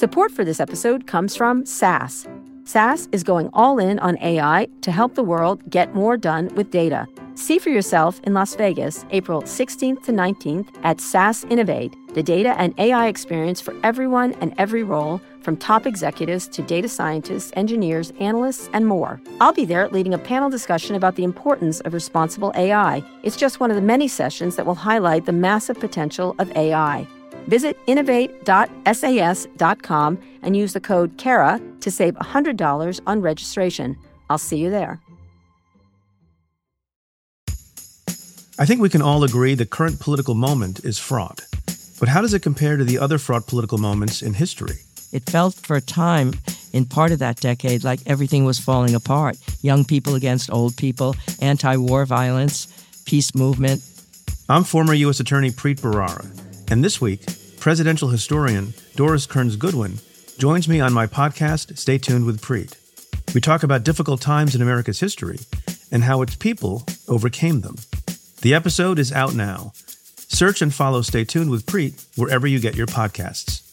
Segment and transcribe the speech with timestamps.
[0.00, 2.26] Support for this episode comes from SAS.
[2.64, 6.70] SAS is going all in on AI to help the world get more done with
[6.70, 7.06] data.
[7.34, 12.58] See for yourself in Las Vegas, April 16th to 19th at SAS Innovate, the data
[12.58, 18.10] and AI experience for everyone and every role, from top executives to data scientists, engineers,
[18.20, 19.20] analysts, and more.
[19.38, 23.04] I'll be there leading a panel discussion about the importance of responsible AI.
[23.22, 27.06] It's just one of the many sessions that will highlight the massive potential of AI.
[27.50, 33.98] Visit innovate.sas.com and use the code CARA to save $100 on registration.
[34.30, 35.00] I'll see you there.
[38.58, 41.40] I think we can all agree the current political moment is fraught.
[41.98, 44.76] But how does it compare to the other fraught political moments in history?
[45.12, 46.34] It felt for a time
[46.72, 51.16] in part of that decade like everything was falling apart young people against old people,
[51.40, 52.68] anti war violence,
[53.06, 53.82] peace movement.
[54.48, 55.18] I'm former U.S.
[55.18, 56.26] Attorney Preet Bharara,
[56.70, 57.24] and this week,
[57.60, 59.98] presidential historian Doris Kearns Goodwin
[60.38, 62.74] joins me on my podcast, Stay Tuned with Preet.
[63.34, 65.38] We talk about difficult times in America's history
[65.92, 67.76] and how its people overcame them.
[68.40, 69.72] The episode is out now.
[69.76, 73.69] Search and follow Stay Tuned with Preet wherever you get your podcasts.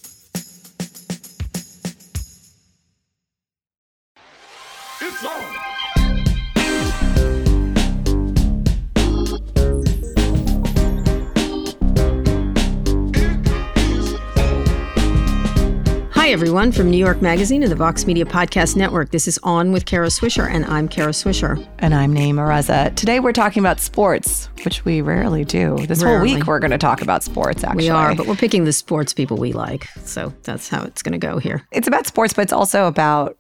[16.28, 19.12] Hi, everyone, from New York Magazine and the Vox Media Podcast Network.
[19.12, 21.66] This is On with Kara Swisher, and I'm Kara Swisher.
[21.80, 22.94] And I'm Nayeema Raza.
[22.96, 25.78] Today we're talking about sports, which we rarely do.
[25.86, 27.86] This whole week we're going to talk about sports, actually.
[27.86, 29.88] We are, but we're picking the sports people we like.
[30.04, 31.66] So that's how it's going to go here.
[31.72, 33.38] it's about sports, but it's also about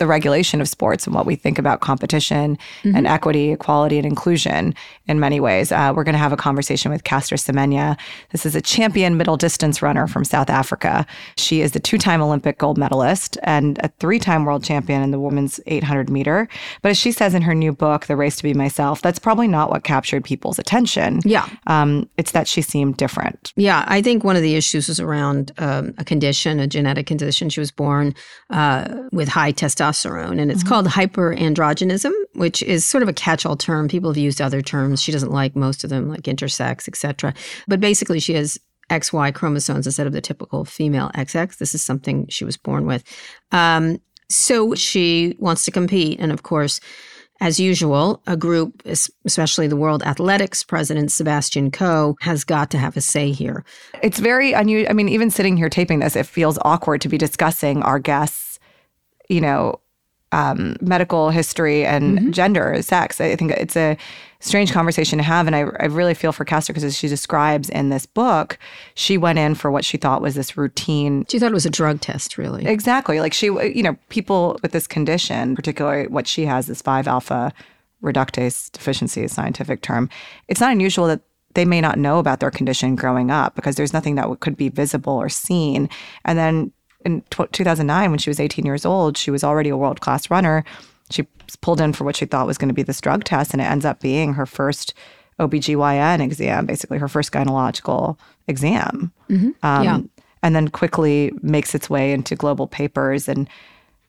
[0.00, 2.96] the regulation of sports and what we think about competition Mm-hmm.
[2.96, 4.74] and equity, equality, and inclusion
[5.06, 5.70] in many ways.
[5.70, 7.96] Uh, we're going to have a conversation with Caster Semenya.
[8.32, 11.06] This is a champion middle distance runner from South Africa.
[11.36, 15.10] She is the two time Olympic gold medalist and a three time world champion in
[15.10, 16.48] the women's 800 meter.
[16.82, 19.48] But as she says in her new book, The Race to Be Myself, that's probably
[19.48, 21.20] not what captured people's attention.
[21.24, 21.46] Yeah.
[21.66, 23.52] Um, it's that she seemed different.
[23.56, 27.50] Yeah, I think one of the issues was around um, a condition, a genetic condition.
[27.50, 28.14] She was born
[28.48, 29.89] uh, with high testosterone,
[30.38, 33.88] and it's called hyperandrogenism, which is sort of a catch-all term.
[33.88, 35.02] People have used other terms.
[35.02, 37.34] She doesn't like most of them, like intersex, etc.
[37.68, 38.58] But basically, she has
[38.90, 41.56] XY chromosomes instead of the typical female XX.
[41.58, 43.04] This is something she was born with.
[43.52, 46.80] Um, so she wants to compete, and of course.
[47.42, 52.98] As usual, a group, especially the World Athletics president, Sebastian Coe, has got to have
[52.98, 53.64] a say here.
[54.02, 54.90] It's very unusual.
[54.90, 58.49] I mean, even sitting here taping this, it feels awkward to be discussing our guests,
[59.30, 59.80] you know,
[60.32, 63.20] um, medical history and gender, sex.
[63.20, 63.96] I think it's a
[64.40, 65.46] strange conversation to have.
[65.46, 68.58] And I, I really feel for Caster because as she describes in this book,
[68.94, 71.70] she went in for what she thought was this routine She thought it was a
[71.70, 72.66] drug test, really.
[72.66, 73.20] Exactly.
[73.20, 77.52] Like she, you know, people with this condition, particularly what she has, this 5 alpha
[78.02, 80.08] reductase deficiency, is a scientific term.
[80.48, 81.20] It's not unusual that
[81.54, 84.68] they may not know about their condition growing up because there's nothing that could be
[84.68, 85.88] visible or seen.
[86.24, 86.72] And then
[87.04, 90.30] in tw 2009, when she was 18 years old, she was already a world class
[90.30, 90.64] runner.
[91.10, 91.26] She
[91.60, 93.64] pulled in for what she thought was going to be this drug test, and it
[93.64, 94.94] ends up being her first
[95.40, 99.12] OBGYN exam, basically her first gynecological exam.
[99.62, 100.00] Um, Yeah.
[100.42, 103.46] And then quickly makes its way into global papers and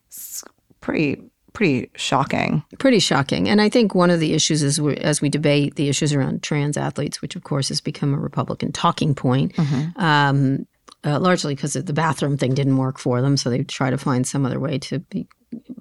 [0.08, 0.44] it's
[0.79, 1.22] pretty,
[1.52, 2.63] pretty shocking.
[2.79, 3.50] Pretty shocking.
[3.50, 6.41] And I think one of the issues is we, as we debate the issues around
[6.41, 9.53] trans athletes, which of course has become a Republican talking point,
[9.97, 10.66] um,
[11.03, 13.38] uh, largely because the bathroom thing didn't work for them.
[13.38, 15.28] So they try to find some other way to be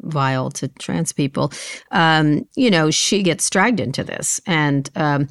[0.02, 1.52] vile to trans people.
[1.90, 4.40] Um, you know, she gets dragged into this.
[4.46, 5.28] And um,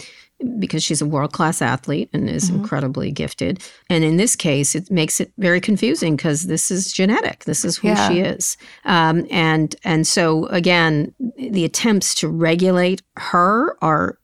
[0.57, 3.61] because she's a world class athlete and is incredibly gifted.
[3.89, 7.43] And in this case, it makes it very confusing because this is genetic.
[7.43, 8.07] This is who Yeah.
[8.09, 8.55] she is.
[8.85, 14.17] Um, and and so again, the attempts to regulate her are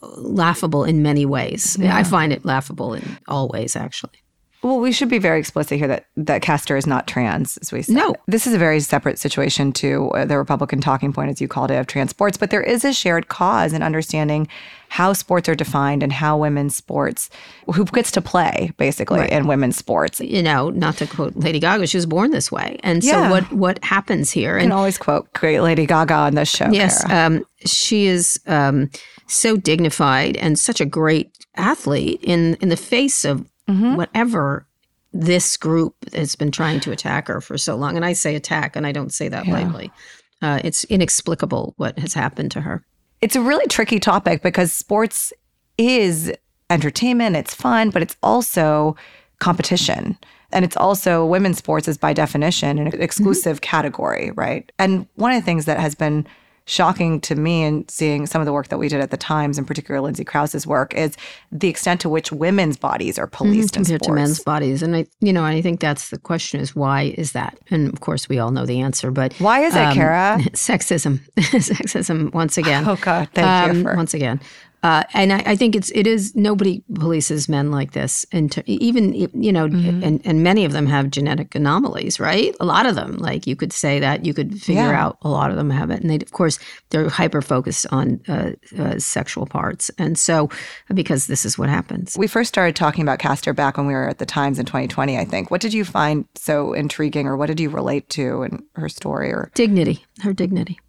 [0.00, 1.78] laughable in many ways.
[1.80, 4.21] I find it laughable in all ways, actually.
[4.62, 7.82] Well, we should be very explicit here that, that Caster is not trans, as we
[7.82, 7.96] said.
[7.96, 8.14] No.
[8.28, 11.72] This is a very separate situation to uh, the Republican talking point, as you called
[11.72, 12.36] it, of trans sports.
[12.36, 14.46] But there is a shared cause in understanding
[14.88, 17.28] how sports are defined and how women's sports,
[17.74, 20.20] who gets to play, basically, in women's sports.
[20.20, 22.78] You know, not to quote Lady Gaga, she was born this way.
[22.84, 23.30] And so Yeah.
[23.30, 24.60] what what happens here?
[24.60, 26.68] can always quote great Lady Gaga on this show.
[26.70, 28.90] Yes, um, she is um,
[29.26, 33.96] so dignified and such a great athlete in in the face of Mm-hmm.
[33.96, 34.66] whatever
[35.12, 37.96] this group has been trying to attack her for so long.
[37.96, 39.92] And I say attack, and I don't say that lightly.
[40.40, 42.84] Uh, it's inexplicable what has happened to her.
[43.20, 45.32] it's a really tricky topic because sports
[45.78, 46.32] is
[46.70, 48.96] entertainment, it's fun, but it's also
[49.38, 50.18] competition.
[50.50, 53.70] And it's also women's sports is by definition an exclusive Mm-hmm.
[53.70, 54.70] category, right?
[54.78, 56.26] And one of the things that has been
[56.72, 59.58] shocking to me in seeing some of the work that we did at the Times,
[59.58, 61.16] in particular Lindsay Crouse's work, is
[61.50, 63.82] the extent to which women's bodies are policed Mm-hmm.
[63.82, 64.82] compared to men's bodies.
[64.82, 67.58] And I, you know, I think that's the question: is why is that?
[67.70, 69.10] And of course, we all know the answer.
[69.10, 70.38] But Why is it, um, Kara?
[70.52, 72.32] Sexism, sexism.
[72.32, 72.84] Once again.
[72.88, 74.40] Oh God, thank you Um, for once again.
[74.82, 78.68] Uh, and I, I think it's it is nobody polices men like this, and to,
[78.70, 80.02] even you know, Mm-hmm.
[80.02, 82.54] and and many of them have genetic anomalies, right?
[82.58, 85.04] A lot of them, like you could say that you could figure Yeah.
[85.06, 86.58] out a lot of them have it, and they of course
[86.90, 90.48] they're hyper focused on uh, uh, sexual parts, and so
[90.92, 92.16] because this is what happens.
[92.18, 95.16] We first started talking about Caster back when we were at the Times in 2020,
[95.16, 95.50] I think.
[95.50, 99.30] What did you find so intriguing or what did you relate to in her story
[99.32, 100.80] or dignity, her dignity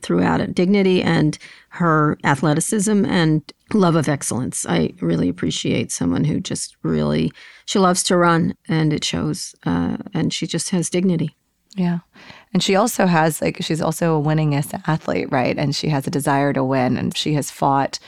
[0.00, 1.38] throughout it, dignity and
[1.70, 4.64] her athleticism and love of excellence.
[4.68, 7.32] I really appreciate someone who just really
[7.66, 9.54] she loves to run, and it shows.
[9.66, 11.36] Uh, and she just has dignity.
[11.76, 11.98] Yeah.
[12.52, 15.56] And she also has like she's also a winningest athlete, right?
[15.56, 17.98] And she has a desire to win and she has fought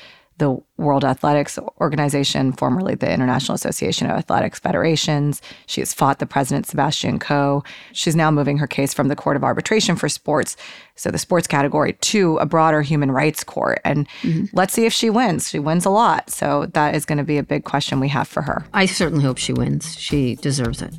[0.40, 5.42] the World Athletics Organization, formerly the International Association of Athletics Federations.
[5.66, 7.62] She has fought the president, Sebastian Coe.
[7.92, 10.56] She's now moving her case from the Court of Arbitration for Sports,
[10.96, 13.80] so the sports category, to a broader human rights court.
[13.84, 14.46] And mm-hmm.
[14.54, 15.50] let's see if she wins.
[15.50, 16.30] She wins a lot.
[16.30, 18.64] So that is going to be a big question we have for her.
[18.72, 19.98] I certainly hope she wins.
[19.98, 20.94] She deserves it.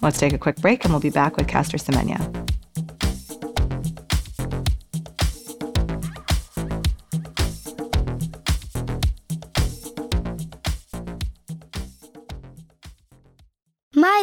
[0.00, 2.45] Let's take a quick break and we'll be back with Caster Semenya.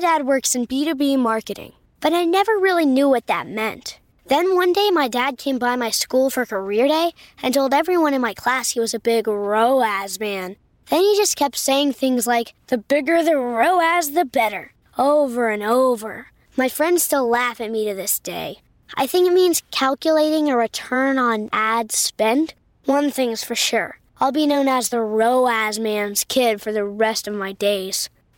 [0.04, 1.72] Dad works in B2B marketing,
[2.02, 4.02] but I never really knew what that meant.
[4.26, 8.14] Then one day, my dad came by my school for career day and told everyone
[8.14, 10.58] in my class he was a big ROAS man.
[10.90, 15.64] Then he just kept saying things like, the bigger the ROAS, the better, over and
[15.64, 16.28] over.
[16.58, 18.58] My friends still laugh at me to this day.
[18.96, 22.56] I think it means calculating a return on ad spend.
[22.84, 27.26] One thing's for sure I'll be known as the ROAS man's kid for the rest
[27.26, 28.10] of my days.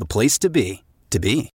[0.00, 1.50] the place to be, to be.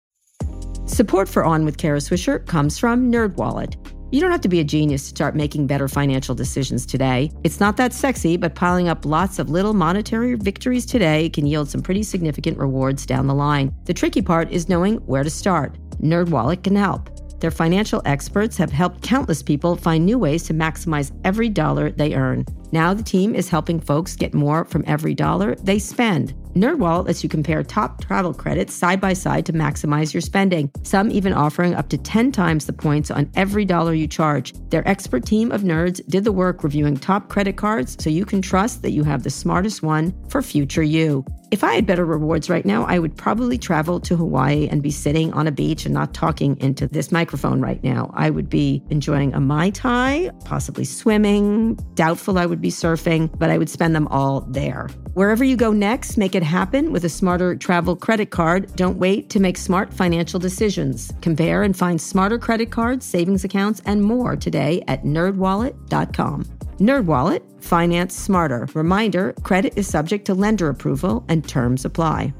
[0.86, 3.76] Support for On with Kara Swisher comes from NerdWallet.
[4.12, 7.32] You don't have to be a genius to start making better financial decisions today.
[7.46, 11.70] It's not that sexy, but piling up lots of little monetary victories today can yield
[11.70, 13.74] some pretty significant rewards down the line.
[13.86, 15.78] The tricky part is knowing where to start.
[16.02, 17.10] NerdWallet can help.
[17.40, 22.16] Their financial experts have helped countless people find new ways to maximize every dollar they
[22.16, 22.46] earn.
[22.72, 26.34] Now the team is helping folks get more from every dollar they spend.
[26.56, 30.70] NerdWallet lets you compare top travel credits side by side to maximize your spending.
[30.84, 34.54] Some even offering up to 10 times the points on every dollar you charge.
[34.70, 38.42] Their expert team of nerds did the work reviewing top credit cards so you can
[38.42, 41.26] trust that you have the smartest one for future you.
[41.52, 44.90] If I had better rewards right now, I would probably travel to Hawaii and be
[44.90, 48.10] sitting on a beach and not talking into this microphone right now.
[48.14, 51.76] I would be enjoying a Mai Tai, possibly swimming.
[51.96, 54.90] Doubtful I would be surfing, but I would spend them all there.
[55.14, 58.74] Wherever you go next, make it happen with a smarter travel credit card.
[58.76, 61.12] Don't wait to make smart financial decisions.
[61.22, 66.46] Compare and find smarter credit cards, savings accounts, and more today at nerdwallet.com.
[66.78, 68.68] NerdWallet, finance smarter.
[68.74, 72.34] Reminder, credit is subject to lender approval and terms apply.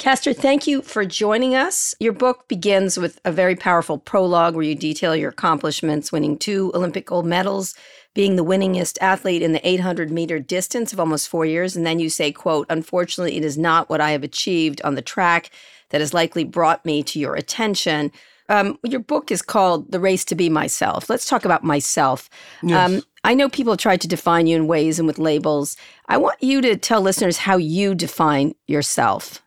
[0.00, 1.94] Caster, thank you for joining us.
[2.00, 6.72] Your book begins with a very powerful prologue where you detail your accomplishments, winning two
[6.74, 7.74] Olympic gold medals,
[8.14, 11.76] being the winningest athlete in the 800 meter distance of almost four years.
[11.76, 15.02] And then you say, quote, unfortunately, it is not what I have achieved on the
[15.02, 15.50] track
[15.90, 18.10] that has likely brought me to your attention.
[18.48, 21.10] Um, your book is called The Race to Be Myself.
[21.10, 22.30] Let's talk about myself.
[22.74, 25.76] Um, I know people tried to define you in ways and with labels.
[26.08, 29.42] I want you to tell listeners how you define yourself.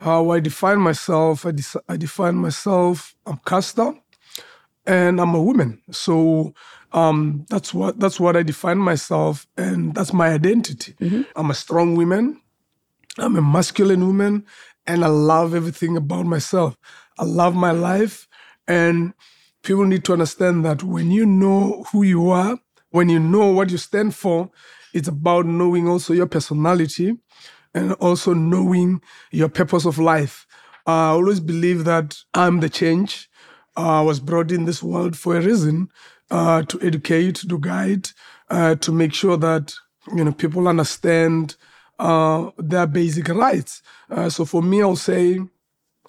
[0.00, 3.94] How I define myself, I, de- I define myself, I'm Caster,
[4.86, 5.82] and I'm a woman.
[5.92, 6.54] So
[6.92, 10.94] um, that's what that's what I define myself, and that's my identity.
[11.36, 12.40] I'm a strong woman,
[13.18, 14.46] I'm a masculine woman,
[14.86, 16.76] and I love everything about myself.
[17.18, 18.28] I love my life,
[18.68, 19.14] and
[19.64, 22.58] people need to understand that when you know who you are,
[22.90, 24.50] when you know what you stand for,
[24.94, 27.14] It's about knowing also your personality
[27.76, 30.46] and also knowing your purpose of life.
[30.86, 33.28] I always believe that I'm the change.
[33.76, 35.90] Uh, I was brought in this world for a reason
[36.30, 38.08] uh, to educate, to guide,
[38.48, 39.74] uh, to make sure that
[40.14, 41.56] you know people understand
[41.98, 43.82] uh, their basic rights.
[44.10, 45.38] Uh, so for me, I'll say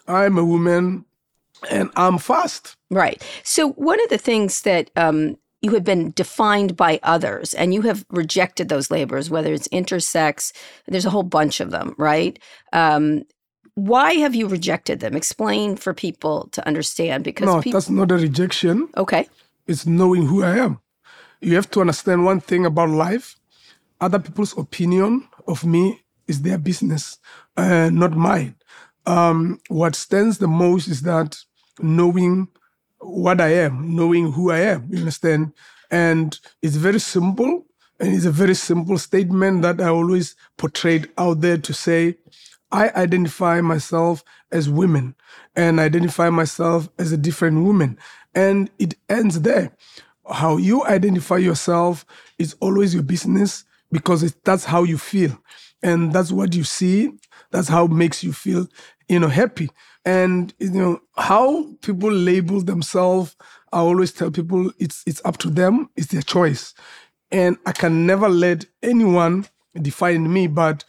[0.08, 1.04] I'm a woman
[1.70, 2.78] and I'm fast.
[2.90, 3.22] Right.
[3.44, 7.82] So one of the things that um, you have been defined by others and you
[7.82, 10.52] have rejected those labels, whether it's intersex,
[10.88, 12.38] there's a whole bunch of them, right?
[12.74, 13.24] Um,
[13.74, 15.16] why have you rejected them?
[15.16, 18.90] Explain for people to understand because no, that's not a rejection.
[18.98, 19.28] okay.
[19.68, 20.80] It's knowing who I am.
[21.42, 23.36] You have to understand one thing about life.
[24.00, 27.20] Other people's opinion of me is their business,
[27.56, 28.56] uh, not mine.
[29.06, 31.38] Um, what stands the most is that
[31.80, 32.48] knowing
[33.08, 34.88] what I am, knowing who I am.
[34.90, 35.54] You understand?
[35.90, 37.66] And it's very simple.
[38.00, 42.18] And it's a very simple statement that I always portrayed out there to say,
[42.72, 45.16] I identify myself as women
[45.56, 47.98] and identify myself as a different woman.
[48.36, 49.72] And it ends there.
[50.30, 52.06] How you identify yourself
[52.38, 55.40] is always your business because it, that's how you feel.
[55.82, 57.12] And that's what you see.
[57.52, 58.68] That's how it makes you feel,
[59.08, 59.70] you know, happy.
[60.06, 63.36] And you know how people label themselves.
[63.74, 65.90] I always tell people it's it's up to them.
[65.96, 66.74] It's their choice,
[67.32, 69.48] and I can never let anyone
[69.82, 70.48] define me.
[70.48, 70.86] But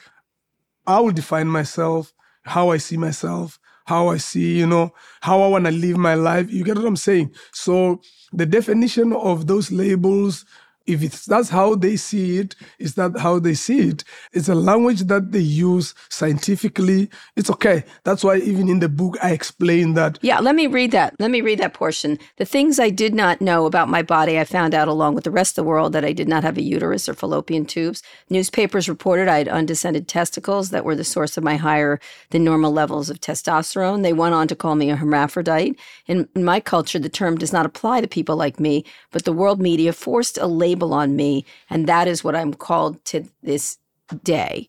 [0.87, 2.13] I will define myself,
[2.45, 6.15] how I see myself, how I see, you know, how I want to live my
[6.15, 6.51] life.
[6.51, 7.33] You get what I'm saying?
[7.53, 8.01] So
[8.33, 10.45] the definition of those labels,
[10.89, 14.05] if it's that's how they see it, is that how they see it?
[14.33, 17.11] It's a language that they use scientifically.
[17.37, 17.85] It's okay.
[18.05, 21.15] That's why even in the book I explain that Yeah, let me read that.
[21.19, 22.19] Let me read that portion.
[22.39, 25.31] The things I did not know about my body, I found out along with the
[25.31, 28.03] rest of the world that I did not have a uterus or fallopian tubes.
[28.31, 32.73] Newspapers reported I had undescended testicles that were the source of my higher than normal
[32.73, 34.03] levels of testosterone.
[34.03, 35.79] They went on to call me a hermaphrodite.
[36.07, 39.33] In, in my culture, the term does not apply to people like me, but the
[39.33, 43.79] world media forced a label on me, and that is what I'm called to this
[44.23, 44.69] day.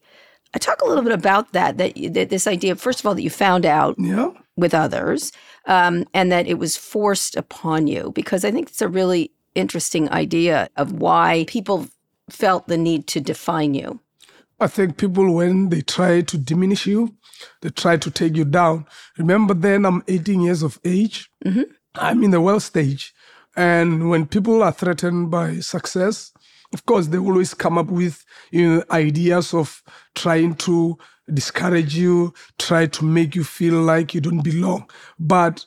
[0.54, 3.22] I talk a little bit about that, that, that this idea, first of all, that
[3.22, 4.32] you found out yeah.
[4.58, 5.32] with others
[5.70, 10.10] um, and that it was forced upon you because i think it's a really interesting
[10.12, 11.88] idea of why people
[12.30, 14.00] felt the need to define you
[14.62, 17.16] I think people, when they try to diminish you,
[17.62, 18.86] they try to take you down.
[19.18, 21.32] Remember, then I'm 18 years of age.
[21.96, 23.13] I'm in the well stage.
[23.60, 26.32] And when people are threatened by success,
[26.74, 29.84] of course, they always come up with you know, ideas of
[30.16, 30.98] trying to
[31.34, 34.89] discourage you, try to make you feel like you don't belong.
[35.20, 35.66] But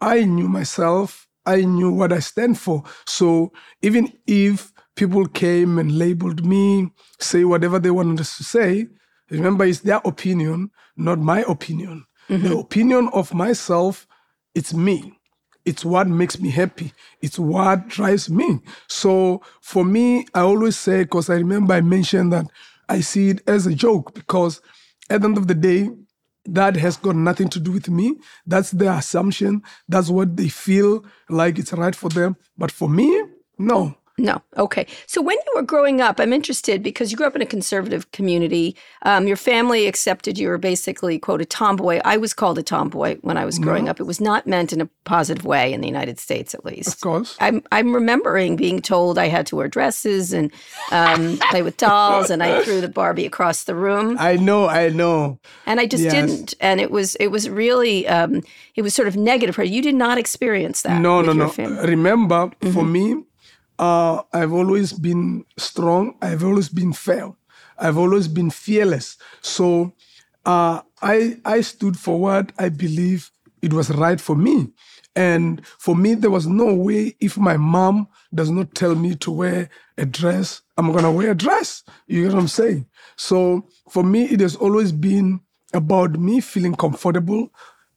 [0.00, 2.84] I knew myself, I knew what I stand for.
[3.04, 8.86] So even if people came and labeled me, say whatever they wanted us to say,
[9.28, 12.06] remember it's their opinion, not my opinion.
[12.28, 12.58] The mm-hmm.
[12.58, 14.06] opinion of myself,
[14.54, 15.18] it's me.
[15.64, 16.92] It's what makes me happy.
[17.22, 18.60] It's what drives me.
[18.88, 22.46] So for me, I always say, because I remember I mentioned that
[22.88, 24.60] I see it as a joke because
[25.08, 25.90] at the end of the day,
[26.46, 28.16] that has got nothing to do with me.
[28.46, 29.62] That's their assumption.
[29.88, 32.36] That's what they feel like it's right for them.
[32.58, 33.24] But for me,
[33.58, 33.96] no.
[34.16, 37.42] No okay so when you were growing up i'm interested because you grew up in
[37.42, 42.32] a conservative community um, your family accepted you were basically quote a tomboy i was
[42.32, 45.44] called a tomboy when i was growing up it was not meant in a positive
[45.44, 47.36] way in the united states at least Of course.
[47.40, 50.52] I'm I'm remembering being told I had to wear dresses and
[50.92, 54.90] um, play with dolls, and I threw the Barbie across the room, I know, I
[54.90, 55.38] know.
[55.66, 56.12] and I just Yes.
[56.12, 56.54] didn't.
[56.60, 58.42] And it was it was really um,
[58.76, 59.54] it was sort of negative.
[59.56, 61.00] For you did not experience that.
[61.00, 61.48] No, no, your no.
[61.48, 61.86] family.
[61.88, 63.16] Remember, for me,
[63.78, 66.16] uh, I've always been strong.
[66.22, 67.32] I've always been fair.
[67.78, 69.16] I've always been fearless.
[69.42, 69.92] So
[70.46, 73.30] uh, I I stood for what I believe
[73.62, 74.72] it was right for me.
[75.16, 79.30] And for me, there was no way if my mom does not tell me to
[79.30, 81.84] wear a dress, I'm gonna wear a dress.
[82.06, 82.86] You get what I'm saying?
[83.16, 85.40] So for me, it has always been
[85.72, 87.50] about me feeling comfortable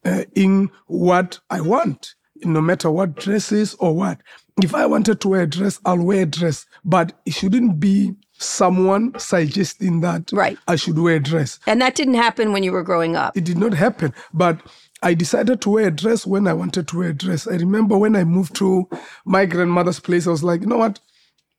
[0.06, 4.20] uh, in what I want, no matter what dresses or what.
[4.62, 8.16] If I wanted to wear a dress, I'll wear a dress, but it shouldn't be
[8.40, 10.58] someone suggesting that Right.
[10.68, 11.60] I should wear a dress.
[11.68, 13.38] And that didn't happen when you were growing up.
[13.38, 14.60] It did not happen, but
[15.04, 17.48] I decided to wear a dress when I wanted to wear a dress.
[17.48, 18.90] I remember when I moved to
[19.26, 21.00] my grandmother's place, I was like, you know what?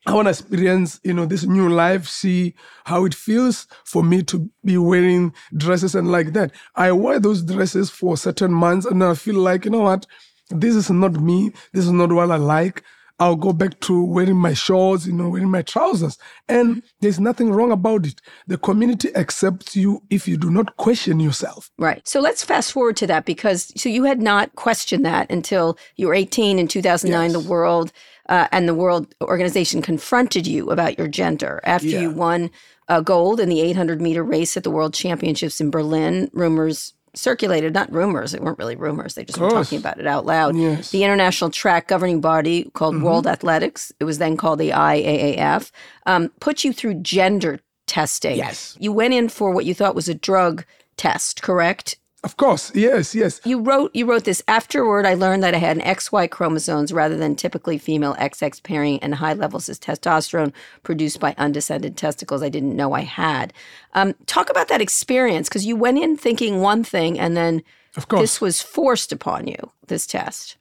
[0.07, 4.23] I want to experience, you know, this new life, see how it feels for me
[4.25, 6.53] to be wearing dresses and like that.
[6.75, 10.07] I wear those dresses for certain months and I feel like, you know what?
[10.51, 11.53] This is not me.
[11.73, 12.83] This is not what I like.
[13.21, 16.17] I'll go back to wearing my shorts, you know, wearing my trousers.
[16.49, 18.21] And there's nothing wrong about it.
[18.47, 21.69] The community accepts you if you do not question yourself.
[21.79, 22.07] Right.
[22.07, 26.07] So let's fast forward to that because so you had not questioned that until you
[26.07, 27.31] were 18 in 2009.
[27.31, 27.33] Yes.
[27.43, 27.91] The world
[28.29, 32.03] uh, and the World Organization confronted you about your gender after Yeah.
[32.03, 32.51] you won
[32.89, 36.31] uh, gold in the 800 meter race at the World Championships in Berlin.
[36.33, 39.15] Rumors circulated, not rumors, it weren't really rumors.
[39.15, 40.57] They just were talking about it out loud.
[40.57, 40.91] Yes.
[40.91, 45.71] The international track governing body called World Athletics, it was then called the IAAF,
[46.07, 48.37] um, put you through gender testing.
[48.37, 48.77] Yes.
[48.79, 50.65] You went in for what you thought was a drug
[50.97, 51.97] test, correct?
[52.25, 53.41] Of course, yes, yes.
[53.45, 55.07] You wrote you wrote this afterward.
[55.07, 59.15] I learned that I had an XY chromosomes rather than typically female XX pairing and
[59.15, 62.43] high levels of testosterone produced by undescended testicles.
[62.43, 63.53] I didn't know I had.
[63.95, 67.63] Um, talk about that experience because you went in thinking one thing and then
[67.97, 68.21] Of course.
[68.23, 69.71] this was forced upon you.
[69.87, 70.57] This test.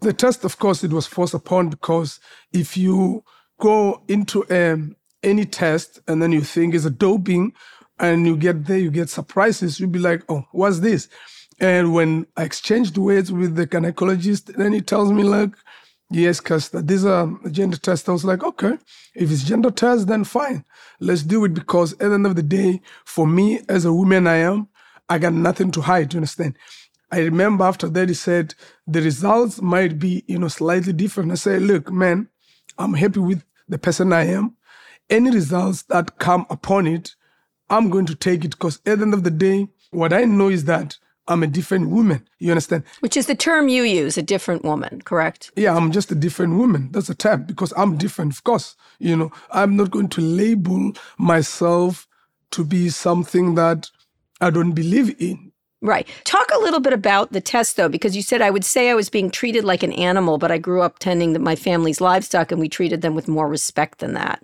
[0.00, 2.18] The test, of course, it was forced upon because
[2.52, 3.22] if you
[3.60, 7.52] go into um, any test and then you think it's a doping
[8.00, 11.08] and you get there, you get surprises, you'll be like, oh, what's this?
[11.60, 15.50] And when I exchanged words with the gynecologist, then he tells me, like,
[16.10, 18.08] yes, because these are gender tests.
[18.08, 18.78] I was like, okay,
[19.14, 20.64] if it's gender tests, then fine.
[20.98, 24.26] Let's do it because at the end of the day, for me as a woman
[24.26, 24.68] I am,
[25.08, 26.56] I got nothing to hide, you understand?
[27.12, 28.54] I remember after that he said
[28.86, 31.32] the results might be, you know, slightly different.
[31.32, 32.28] I said, look, man,
[32.78, 34.56] I'm happy with the person I am.
[35.10, 37.16] Any results that come upon it,
[37.70, 40.48] I'm going to take it because at the end of the day, what I know
[40.48, 40.98] is that
[41.28, 42.26] I'm a different woman.
[42.40, 42.82] You understand?
[43.00, 45.52] Which is the term you use, a different woman, correct?
[45.56, 46.90] Yeah, I'm just a different woman.
[46.90, 48.74] That's the term because I'm different, of course.
[48.98, 52.08] You know, I'm not going to label myself
[52.50, 53.90] to be something that
[54.40, 55.52] I don't believe in.
[55.82, 56.06] Right.
[56.24, 58.94] Talk a little bit about the test, though, because you said I would say I
[58.94, 62.60] was being treated like an animal, but I grew up tending my family's livestock and
[62.60, 64.42] we treated them with more respect than that.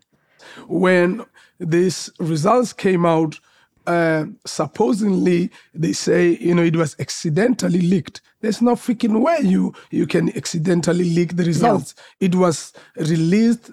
[0.69, 1.25] when
[1.59, 3.39] these results came out,
[3.87, 8.21] uh, supposedly they say you know it was accidentally leaked.
[8.41, 11.95] There's no freaking way you you can accidentally leak the results.
[12.21, 13.71] It was released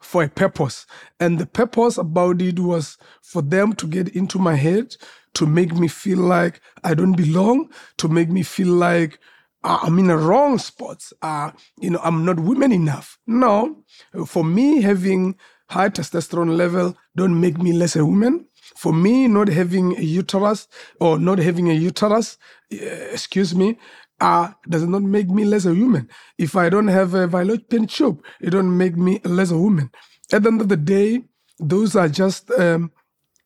[0.00, 0.86] for a purpose,
[1.18, 4.96] and the purpose about it was for them to get into my head
[5.34, 9.18] to make me feel like I don't belong, to make me feel like
[9.64, 11.04] uh, I'm in a wrong spot.
[11.22, 13.18] Uh, you know, I'm not women enough.
[13.26, 13.84] No,
[14.26, 15.36] for me, having
[15.68, 18.46] high testosterone level don't make me less a woman.
[18.76, 20.68] For me, not having a uterus
[21.00, 22.38] or not having a uterus,
[22.72, 22.76] uh,
[23.12, 23.78] excuse me,
[24.20, 26.08] uh, does not make me less a woman.
[26.38, 29.90] If I don't have a fallopian tube, it don't make me less a woman.
[30.32, 31.24] At the end of the day,
[31.58, 32.92] those are just um,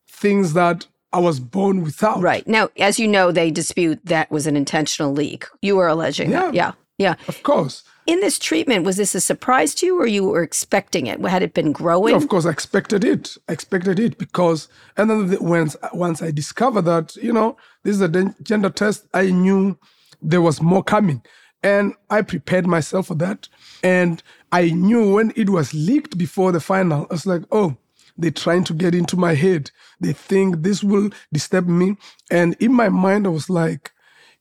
[0.09, 2.21] things that I was born without.
[2.21, 2.45] Right.
[2.47, 5.45] Now, as you know, they dispute that was an intentional leak.
[5.61, 6.53] You were alleging that.
[6.53, 6.73] Yeah.
[6.97, 7.15] Yeah.
[7.27, 7.83] Of course.
[8.05, 11.21] In this treatment, was this a surprise to you or you were expecting it?
[11.21, 12.15] Had it been growing?
[12.15, 13.37] Of course, I expected it.
[13.47, 17.95] I expected it because, and then the, once once I discovered that you know this
[17.95, 18.09] is a
[18.43, 19.77] gender test, I knew
[20.21, 21.21] there was more coming,
[21.61, 23.47] and I prepared myself for that.
[23.83, 27.77] And I knew when it was leaked before the final, I was like, oh,
[28.17, 29.71] they're trying to get into my head.
[30.01, 31.95] They think this will disturb me,
[32.29, 33.93] and in my mind, I was like,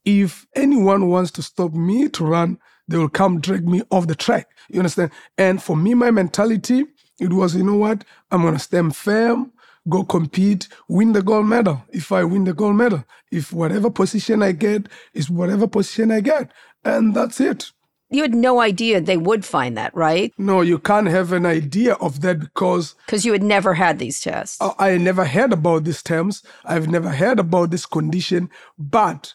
[0.05, 4.14] if anyone wants to stop me to run, they will come drag me off the
[4.14, 4.49] track.
[4.68, 5.11] You understand?
[5.38, 6.85] And for me, my mentality,
[7.21, 8.05] it was, you know what?
[8.31, 9.53] I'm gonna stand firm,
[9.88, 11.85] go compete, win the gold medal.
[11.90, 16.21] If I win the gold medal, if whatever position I get is whatever position I
[16.21, 16.53] get,
[16.85, 17.73] and that's it.
[18.11, 20.35] You had no idea they would find that, right?
[20.37, 24.21] No, you can't have an idea of that because Because you had never had these
[24.21, 24.59] tests.
[24.61, 26.42] I I never heard about these terms.
[26.66, 28.51] I've never heard about this condition.
[28.79, 29.33] But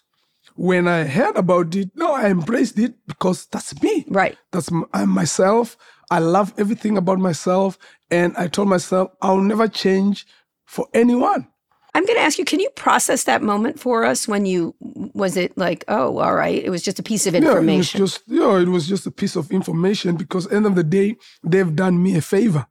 [0.58, 4.06] when I heard about it, no, I embraced it because that's me.
[4.10, 4.38] Right.
[4.52, 5.78] That's I'm myself.
[6.10, 7.78] I love everything about myself.
[8.10, 10.26] And I told myself, I'll never change
[10.66, 11.48] for anyone.
[11.94, 15.36] I'm going to ask you, can you process that moment for us when you, was
[15.36, 17.98] it like, oh, all right, it was just a piece of information?
[17.98, 20.76] Yeah, it was just yeah, it was just a piece of information because end of
[20.76, 22.68] the day, they've done me a favor.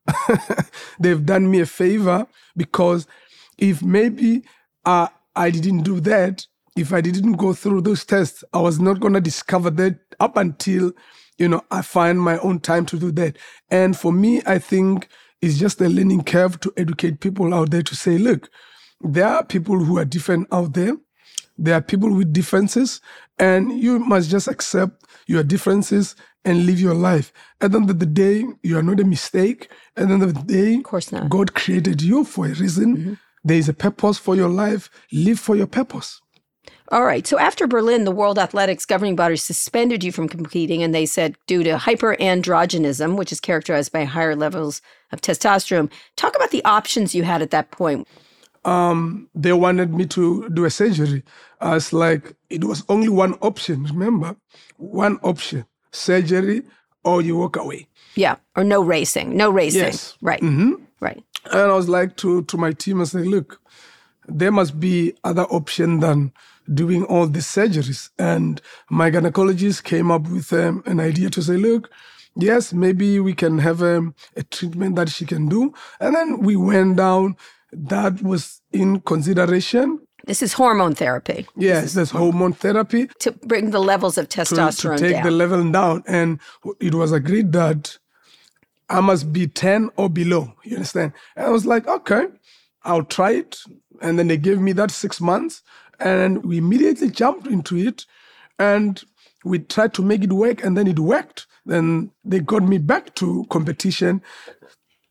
[1.01, 3.09] they've done me a favor because
[3.59, 4.45] if maybe
[4.85, 6.47] uh, I didn't do that,
[6.77, 10.93] if I didn't go through those tests, I was not gonna discover that up until
[11.39, 13.37] you know I find my own time to do that.
[13.71, 15.09] And for me, I think
[15.43, 18.49] it's just a learning curve to educate people out there to say, look,
[19.01, 20.97] there are people who are different out there.
[21.59, 23.01] There are people with differences,
[23.39, 27.33] and you must just accept your differences and live your life.
[27.61, 29.71] At the end of the day, you are not a mistake.
[29.97, 31.31] At the end of the day, of course not.
[31.31, 32.97] God created you for a reason.
[32.97, 33.15] Mm-hmm.
[33.45, 34.91] There is a purpose for your life.
[35.13, 36.21] Live for your purpose.
[36.93, 37.27] All right.
[37.27, 41.37] So after Berlin, the World Athletics governing body suspended you from competing, and they said
[41.47, 44.81] due to hyperandrogenism, which is characterized by higher levels
[45.13, 45.91] of testosterone.
[46.17, 48.07] Talk about the options you had at that point.
[48.65, 51.23] Um, they wanted me to do a surgery.
[51.61, 53.85] I was like, it was only one option.
[53.85, 54.37] Remember,
[54.77, 56.63] one option: surgery
[57.05, 57.87] or you walk away.
[58.17, 59.83] Yeah, or no racing, no racing.
[59.83, 60.17] Yes.
[60.21, 60.41] Right.
[60.41, 61.23] hmm Right.
[61.53, 63.61] And I was like to to my team, I said, look,
[64.29, 66.33] there must be other option than
[66.73, 68.11] doing all these surgeries.
[68.19, 68.61] And
[68.91, 71.91] my gynecologist came up with um, an idea to say, look,
[72.37, 75.73] yes, maybe we can have um, a treatment that she can do.
[76.01, 77.37] And then we went down.
[77.73, 80.01] That was in consideration.
[80.25, 84.97] This is hormone therapy Yes, there's hormone therapy to bring the levels of to, testosterone
[84.97, 85.25] to take down.
[85.25, 86.03] the level down.
[86.07, 86.41] And
[86.81, 87.97] it was agreed that
[88.89, 90.53] I must be 10 or below.
[90.65, 91.13] You understand?
[91.37, 92.27] And I was like, okay,
[92.85, 93.59] I'll try it.
[94.01, 95.63] And then they gave me that six months.
[95.99, 98.05] And we immediately jumped into it.
[98.59, 99.03] And
[99.45, 100.65] we tried to make it work.
[100.65, 101.47] And then it worked.
[101.65, 104.23] Then they got me back to competition.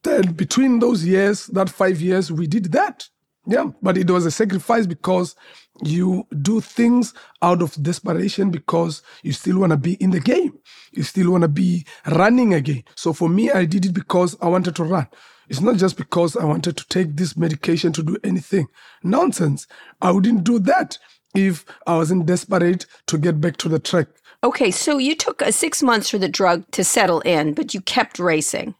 [0.03, 3.09] Then between those years, that five years, we did that.
[3.47, 5.36] Yeah, but it was a sacrifice because
[5.84, 10.58] you do things out of desperation because you still want to be in the game.
[10.93, 12.84] You still want to be running again.
[12.95, 15.08] So for me, I did it because I wanted to run.
[15.47, 18.67] It's not just because I wanted to take this medication to do anything.
[19.03, 19.67] Nonsense.
[20.01, 20.97] I wouldn't do that
[21.36, 24.08] if I wasn't desperate to get back to the track.
[24.43, 28.17] Okay, so you took six months for the drug to settle in, but you kept
[28.17, 28.75] racing.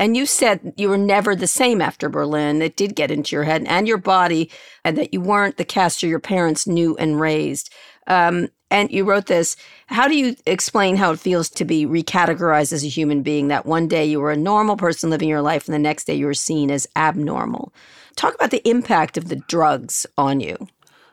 [0.00, 2.62] And you said you were never the same after Berlin.
[2.62, 4.50] It did get into your head and your body,
[4.82, 7.70] and that you weren't the caster your parents knew and raised.
[8.06, 9.56] Um, and you wrote this
[9.88, 13.48] How do you explain how it feels to be recategorized as a human being?
[13.48, 16.14] That one day you were a normal person living your life, and the next day
[16.14, 17.70] you were seen as abnormal.
[18.16, 20.56] Talk about the impact of the drugs on you.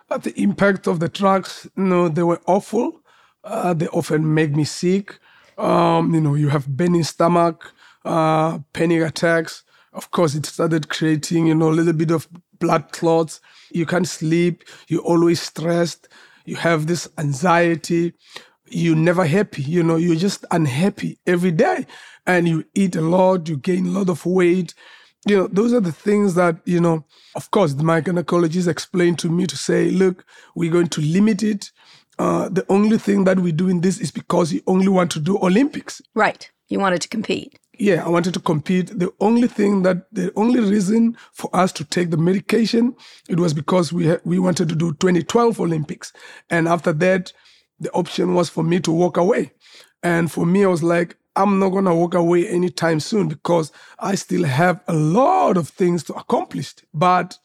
[0.08, 3.02] But the impact of the drugs, you know, they were awful.
[3.43, 5.19] Uh, they often make me sick.
[5.58, 7.73] Um, you know, you have burning stomach,
[8.05, 9.63] uh, panic attacks.
[9.93, 12.27] Of course, it started creating, you know, a little bit of
[12.60, 13.39] blood clots.
[13.71, 14.63] You can't sleep.
[14.88, 16.07] You're always stressed.
[16.45, 18.13] You have this anxiety.
[18.69, 19.63] You're never happy.
[19.63, 21.86] You know, you're just unhappy every day.
[22.25, 23.47] And you eat a lot.
[23.47, 24.73] You gain a lot of weight
[25.27, 27.03] you know, those are the things that, you know,
[27.36, 31.71] of course, my gynecologist explained to me to say, look, we're going to limit it.
[32.17, 35.38] Uh, the only thing that we're doing this is because you only want to do
[35.38, 36.01] Olympics.
[36.15, 36.49] Right.
[36.69, 37.60] You wanted to compete.
[37.80, 38.98] Yeah, I wanted to compete.
[38.98, 42.96] The only thing that, the only reason for us to take the medication,
[43.30, 46.13] it was because we ha- we wanted to do 2012 Olympics,
[46.50, 47.34] and after that,
[47.80, 49.52] the option was for me to walk away.
[50.04, 54.16] And for me, I was like, I'm not gonna walk away anytime soon because I
[54.16, 56.74] still have a lot of things to accomplish.
[56.94, 57.38] But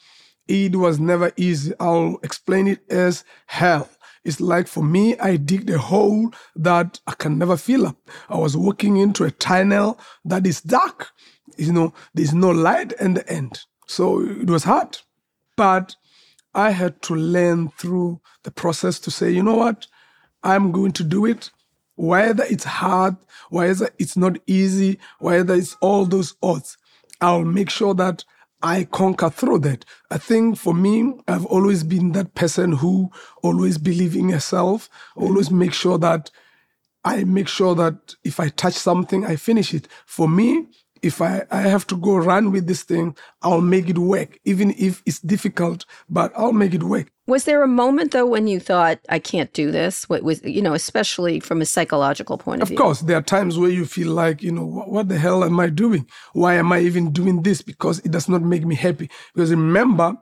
[0.49, 1.73] it was never easy.
[1.81, 3.88] I'll explain it as hell.
[4.24, 7.96] It's like for me, I digged a hole that I can never fill up.
[8.28, 11.11] I was walking into a tunnel that is dark.
[11.56, 13.61] You know, there's no light in the end.
[13.87, 14.98] So it was hard.
[15.56, 15.96] But
[16.54, 19.87] I had to learn through the process to say, you know what?
[20.42, 21.50] I'm going to do it.
[21.96, 23.16] Whether it's hard,
[23.50, 26.78] whether it's not easy, whether it's all those odds,
[27.20, 28.24] I'll make sure that
[28.62, 29.85] I conquer through that.
[30.11, 33.11] I think for me, I've always been that person who
[33.42, 36.31] always believe in yourself, always make sure that
[37.05, 39.88] I make sure that if I touch something, I finish it.
[40.07, 40.66] For me,
[41.03, 44.72] if I, I have to go run with this thing, I'll make it work, even
[44.79, 47.11] if it's difficult, but I'll make it work.
[47.26, 50.08] Was there a moment though when you thought I can't do this?
[50.08, 52.76] What was you know, especially from a psychological point of, Of view?
[52.76, 55.44] Of course, there are times where you feel like, you know, what, what the hell
[55.44, 56.06] am I doing?
[56.32, 57.62] Why am I even doing this?
[57.62, 59.08] Because it does not make me happy.
[59.35, 60.16] Because remember,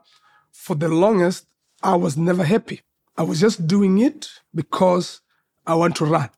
[0.51, 1.47] for the longest,
[1.81, 2.81] I was never happy.
[3.17, 5.21] I was just doing it because
[5.65, 6.29] I want to run.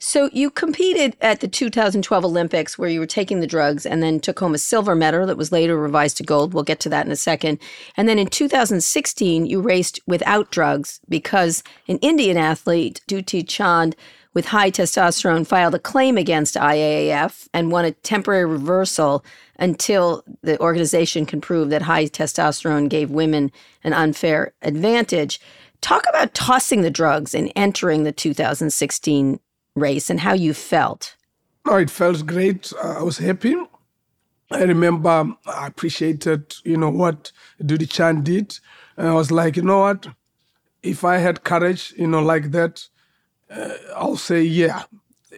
[0.00, 4.20] So you competed at the 2012 Olympics where you were taking the drugs and then
[4.20, 6.54] took home a silver medal that was later revised to gold.
[6.54, 7.58] We'll get to that in a second.
[7.96, 13.96] And then in 2016, you raced without drugs because an Indian athlete, Dutee Chand,
[14.34, 19.24] with high testosterone, filed a claim against IAAF and won a temporary reversal
[19.58, 23.50] until the organization can prove that high testosterone gave women
[23.82, 25.40] an unfair advantage.
[25.80, 29.40] Talk about tossing the drugs and entering the 2016
[29.78, 31.16] race and how you felt.
[31.66, 32.72] No, it felt great.
[32.82, 33.54] Uh, I was happy.
[34.50, 38.58] I remember I appreciated, you know, what Dutee Chan did.
[38.96, 40.08] And I was like, you know what?
[40.82, 42.88] If I had courage, you know, like that,
[43.50, 44.84] uh, I'll say, yeah,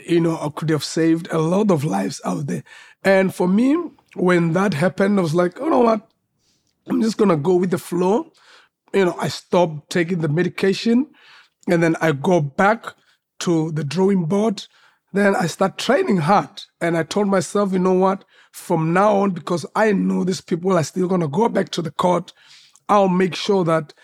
[0.07, 2.63] you know, I could have saved a lot of lives out there.
[3.03, 3.77] And for me,
[4.15, 6.09] when that happened, I was like, you know what?
[6.87, 8.33] I'm just going to go with the flow.
[8.93, 11.07] you know, I stopped taking the medication
[11.69, 12.95] and then I go back
[13.41, 14.67] to the drawing board.
[15.13, 16.63] Then I start training hard.
[16.81, 18.25] And I told myself, you know what?
[18.53, 21.83] From now on, because I know these people are still going to go back to
[21.83, 22.33] the court,
[22.89, 23.95] I'll make sure that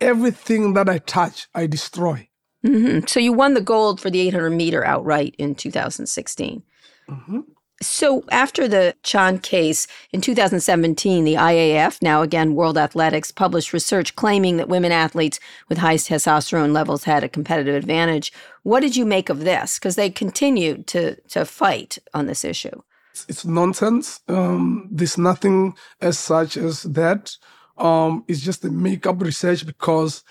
[0.00, 2.28] everything that I touch, I destroy.
[2.64, 3.06] Mm-hmm.
[3.06, 6.62] So you won the gold for the 800 meter outright in 2016.
[7.08, 7.40] Mm-hmm.
[7.82, 14.16] So after the Chan case in 2017, the IAF, now again World Athletics, published research
[14.16, 18.32] claiming that women athletes with high testosterone levels had a competitive advantage.
[18.62, 19.78] What did you make of this?
[19.78, 22.80] Because they continued to to fight on this issue.
[23.12, 24.20] It's, it's nonsense.
[24.26, 27.36] Um, there's nothing as such as that.
[27.76, 30.24] Um, it's just a make-up research because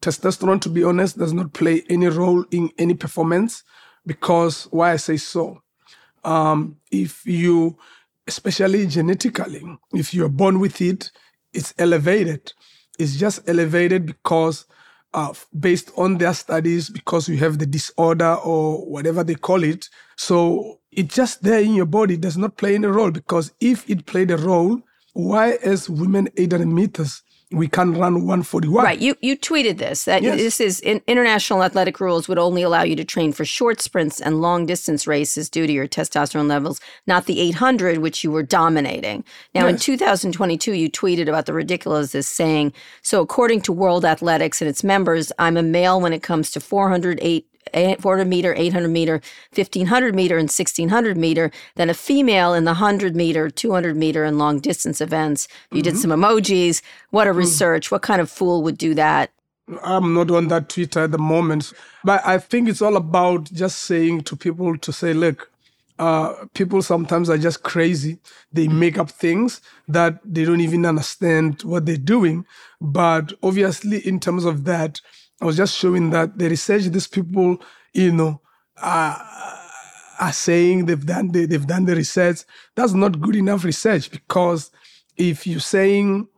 [0.00, 3.64] testosterone, to be honest, does not play any role in any performance.
[4.06, 5.62] Because why I say so
[6.26, 7.78] um, if you,
[8.26, 9.62] especially genetically,
[9.94, 11.10] if you're born with it,
[11.54, 12.52] it's elevated.
[12.98, 14.66] It's just elevated because,
[15.14, 19.88] uh, based on their studies, because you have the disorder or whatever they call it.
[20.16, 23.88] So it's just there in your body, it does not play any role because if
[23.88, 28.84] it played a role, why, as women 800 meters, we can run 141.
[28.84, 28.98] Right.
[28.98, 30.36] You you tweeted this that Yes.
[30.38, 34.20] this is in, international athletic rules would only allow you to train for short sprints
[34.20, 38.42] and long distance races due to your testosterone levels, not the 800 which you were
[38.42, 39.24] dominating.
[39.54, 44.68] Now in 2022 you tweeted about the ridiculousness saying, "So according to World Athletics and
[44.68, 49.20] its members, I'm a male when it comes to 408 eh, 400 meter, 800 meter,
[49.54, 54.38] 1500 meter, and 1600 meter, then a female in the 100 meter, 200 meter, and
[54.38, 55.48] long distance events.
[55.72, 56.10] You did mm-hmm.
[56.10, 56.82] some emojis.
[57.10, 57.36] What a mm.
[57.36, 57.90] research.
[57.90, 59.30] What kind of fool would do that?
[59.82, 61.72] I'm not on that Twitter at the moment,
[62.04, 65.50] but I think it's all about just saying to people to say, look,
[65.98, 68.18] uh, people sometimes are just crazy.
[68.52, 68.74] They mm.
[68.74, 72.44] make up things that they don't even understand what they're doing.
[72.80, 75.00] But obviously, in terms of that,
[75.40, 77.58] I was just showing that the research these people,
[77.92, 78.40] you know,
[78.82, 79.22] are,
[80.18, 82.40] are saying they've done the, they've done the research.
[82.74, 84.70] That's not good enough research because
[85.16, 86.28] if you're saying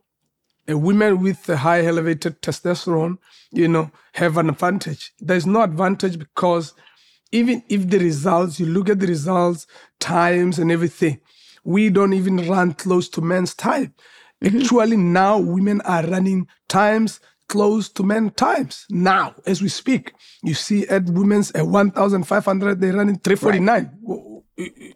[0.67, 3.19] a women with a high elevated testosterone,
[3.51, 5.13] you know, have an advantage.
[5.19, 6.75] There's no advantage because
[7.33, 9.67] even if the results, you look at the results,
[10.01, 11.21] times and everything,
[11.65, 13.95] we don't even run close to men's time.
[14.43, 14.61] Mm-hmm.
[14.61, 18.87] Actually, now women are running times close to men times.
[18.91, 24.43] Now, as we speak, you see at women's at 1,500, they're running 349.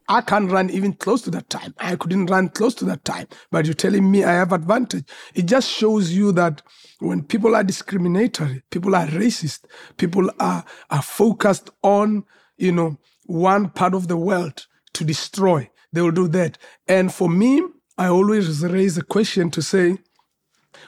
[0.08, 1.74] I can't run even close to that time.
[1.78, 3.28] I couldn't run close to that time.
[3.50, 5.04] But you're telling me I have advantage.
[5.34, 6.62] It just shows you that
[6.98, 9.64] when people are discriminatory, people are racist,
[9.96, 12.24] people are, are focused on,
[12.56, 16.58] you know, one part of the world to destroy, they will do that.
[16.88, 17.62] And for me,
[17.96, 19.98] I always raise a question to say,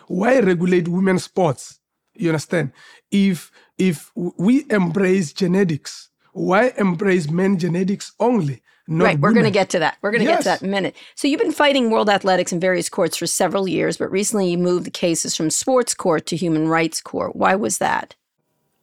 [0.08, 1.80] why regulate women's sports?
[2.14, 2.72] You understand?
[3.10, 8.62] If if we embrace genetics, why embrace men genetics only?
[8.86, 9.96] Not right, we're going to get to that.
[10.02, 10.94] We're going to get to that in a minute.
[11.14, 14.58] So you've been fighting world athletics in various courts for several years, but recently you
[14.58, 17.34] moved the cases from sports court to human rights court.
[17.34, 18.14] Why was that?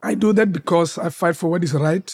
[0.02, 2.12] I do that because I fight for what is right.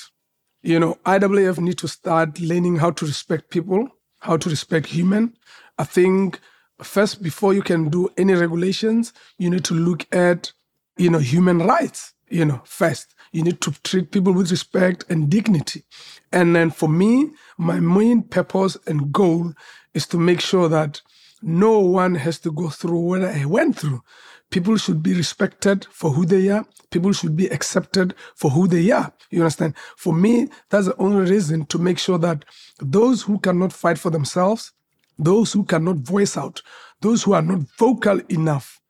[0.64, 3.88] You know, IWF need to start learning how to respect people,
[4.20, 5.38] how to respect human.
[5.78, 6.42] I think
[6.82, 10.52] first before you can do any regulations, you need to look at,
[10.98, 13.16] you know, human rights, you know, first.
[13.32, 15.84] You need to treat people with respect and dignity.
[16.32, 19.54] And then for me, my main purpose and goal
[19.94, 21.02] is to make sure that
[21.42, 24.02] no one has to go through what I went through.
[24.50, 26.66] People should be respected for who they are.
[26.90, 29.12] People should be accepted for who they are.
[29.30, 29.76] You understand?
[29.98, 32.46] For me, that's the only reason to make sure that
[32.80, 34.72] those who cannot fight for themselves,
[35.18, 36.62] those who cannot voice out,
[37.02, 38.82] those who are not vocal enough,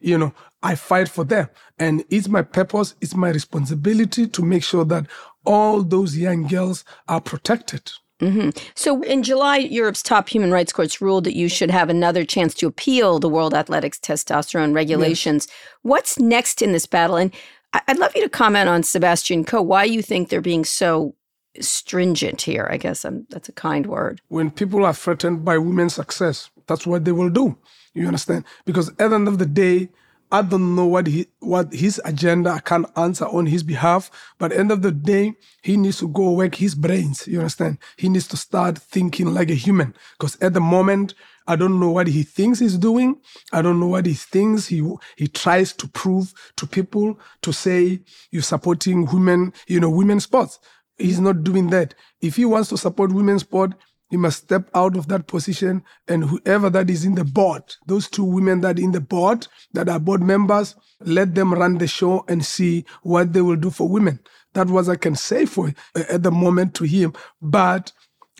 [0.00, 1.48] you know, I fight for them.
[1.78, 5.06] And it's my purpose, it's my responsibility to make sure that
[5.44, 7.92] all those young girls are protected.
[8.20, 8.50] Mm-hmm.
[8.74, 12.54] So in July, Europe's top human rights courts ruled that you should have another chance
[12.54, 15.48] to appeal the World Athletics testosterone regulations.
[15.82, 17.16] What's next in this battle?
[17.16, 17.30] And
[17.72, 21.14] I'd love you to comment on Sebastian Coe, why you think they're being so
[21.60, 22.68] stringent here.
[22.70, 24.20] I guess um that's a kind word.
[24.28, 27.56] when people are threatened by women's success, that's what they will do.
[27.94, 28.44] You understand?
[28.64, 29.88] Because at the end of the day,
[30.32, 34.10] I don't know what he what his agenda I can't answer on his behalf.
[34.38, 37.26] But end of the day, he needs to go work his brains.
[37.28, 37.78] You understand?
[37.96, 39.94] He needs to start thinking like a human.
[40.18, 41.14] Because at the moment,
[41.46, 43.20] I don't know what he thinks he's doing.
[43.52, 44.82] I don't know what he thinks he
[45.16, 48.00] he tries to prove to people to say
[48.32, 50.58] you're supporting women, you know, women's sports.
[50.98, 51.94] He's not doing that.
[52.20, 53.72] If he wants to support women's sport,
[54.08, 58.08] he must step out of that position and whoever that is in the board, those
[58.08, 62.24] two women that in the board that are board members, let them run the show
[62.28, 64.20] and see what they will do for women.
[64.54, 67.14] That was I can say for uh, at the moment to him.
[67.42, 67.92] But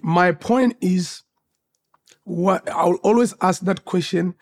[0.03, 1.23] my point is,
[2.25, 4.35] what I'll always ask that question: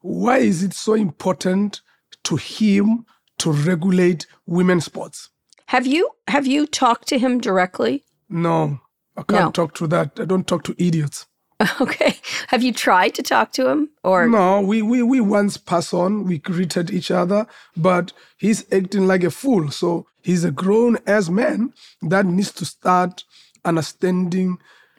[0.00, 1.82] Why is it so important
[2.24, 3.04] to him
[3.38, 5.28] to regulate women's sports?
[5.70, 8.04] Have you have you talked to him directly?
[8.28, 8.80] No,
[9.16, 9.50] I can't No.
[9.52, 10.18] talk to that.
[10.18, 11.26] I don't talk to idiots.
[11.80, 12.16] Okay.
[12.48, 16.24] Have you tried to talk to him or No, we, we, we once pass on,
[16.24, 19.70] we greeted each other, but he's acting like a fool.
[19.70, 23.24] So he's a grown ass man that needs to start
[23.64, 24.58] understanding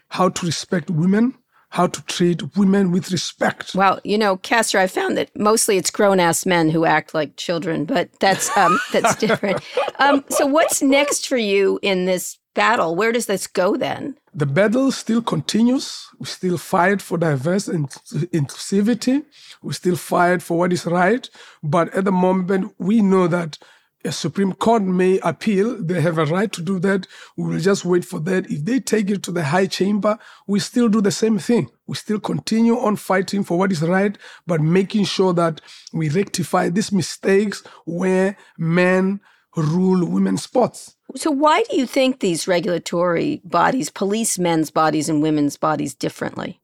[0.10, 1.34] how to respect women,
[1.72, 3.74] how to treat women with respect.
[3.74, 7.38] Well, you know, Caster, I found that mostly it's grown ass men who act like
[7.38, 9.62] children, but that's um, that's different.
[10.00, 12.96] Um, so, what's next for you in this battle?
[12.96, 14.18] Where does this go then?
[14.34, 16.08] The battle still continues.
[16.18, 17.88] We still fight for diverse and
[18.34, 19.24] inclusivity.
[19.62, 21.30] We still fight for what is right.
[21.62, 23.60] But at the moment, we know that
[24.04, 25.82] a Supreme Court may appeal.
[25.82, 27.08] They have a right to do that.
[27.38, 28.50] We will just wait for that.
[28.50, 31.70] If they take it to the high chamber, we still do the same thing.
[31.88, 35.62] We still continue on fighting for what is right, but making sure that
[35.94, 39.20] we rectify these mistakes where men
[39.56, 40.96] rule women's sports.
[41.16, 46.62] So, why do you think these regulatory bodies police men's bodies and women's bodies differently?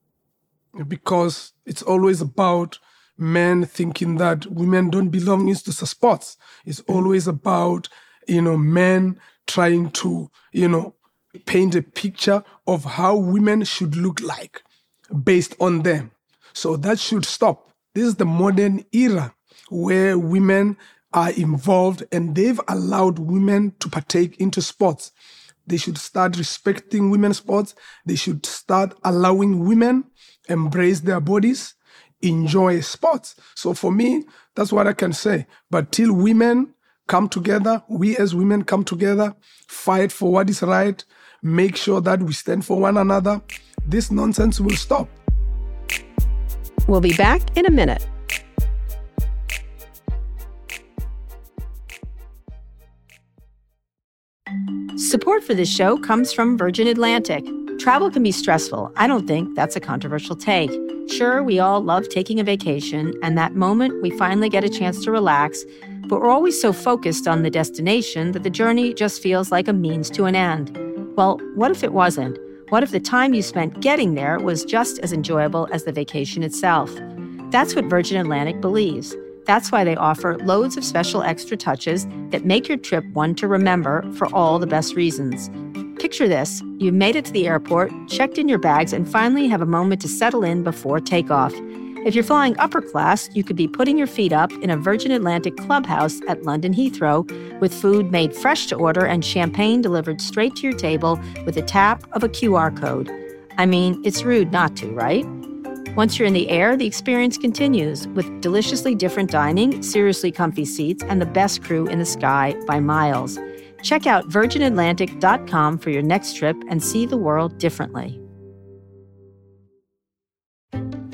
[0.87, 2.79] because it's always about
[3.17, 6.37] men thinking that women don't belong into sports.
[6.65, 7.89] It's always about,
[8.27, 10.95] you know, men trying to, you know,
[11.45, 14.63] paint a picture of how women should look like
[15.23, 16.11] based on them.
[16.53, 17.71] So that should stop.
[17.93, 19.33] This is the modern era
[19.69, 20.77] where women
[21.13, 25.11] are involved and they've allowed women to partake into sports.
[25.65, 27.75] They should start respecting women's sports.
[28.05, 30.05] They should start allowing women
[30.49, 31.75] embrace their bodies,
[32.21, 33.35] enjoy sports.
[33.55, 34.25] So for me,
[34.55, 35.47] that's what I can say.
[35.69, 36.73] But till women
[37.07, 39.35] come together, we as women come together,
[39.67, 41.03] fight for what is right,
[41.41, 43.41] make sure that we stand for one another,
[43.85, 45.07] this nonsense will stop.
[46.87, 48.05] We'll be back in a minute.
[54.97, 57.45] Support for this show comes from Virgin Atlantic.
[57.79, 58.91] Travel can be stressful.
[58.95, 60.71] I don't think that's a controversial take.
[61.09, 65.03] Sure, we all love taking a vacation, and that moment we finally get a chance
[65.03, 65.63] to relax,
[66.07, 69.73] but we're always so focused on the destination that the journey just feels like a
[69.73, 70.75] means to an end.
[71.15, 72.37] Well, what if it wasn't?
[72.69, 76.43] What if the time you spent getting there was just as enjoyable as the vacation
[76.43, 76.91] itself?
[77.51, 79.15] That's what Virgin Atlantic believes.
[79.45, 83.47] That's why they offer loads of special extra touches that make your trip one to
[83.47, 85.49] remember for all the best reasons.
[85.99, 89.61] Picture this you've made it to the airport, checked in your bags, and finally have
[89.61, 91.51] a moment to settle in before takeoff.
[92.05, 95.11] If you're flying upper class, you could be putting your feet up in a Virgin
[95.11, 97.27] Atlantic clubhouse at London Heathrow
[97.59, 101.63] with food made fresh to order and champagne delivered straight to your table with a
[101.63, 103.11] tap of a QR code.
[103.57, 105.25] I mean, it's rude not to, right?
[105.95, 111.03] Once you're in the air, the experience continues with deliciously different dining, seriously comfy seats,
[111.03, 113.39] and the best crew in the sky by miles.
[113.87, 118.19] Check out virginatlantic.com for your next trip and see the world differently.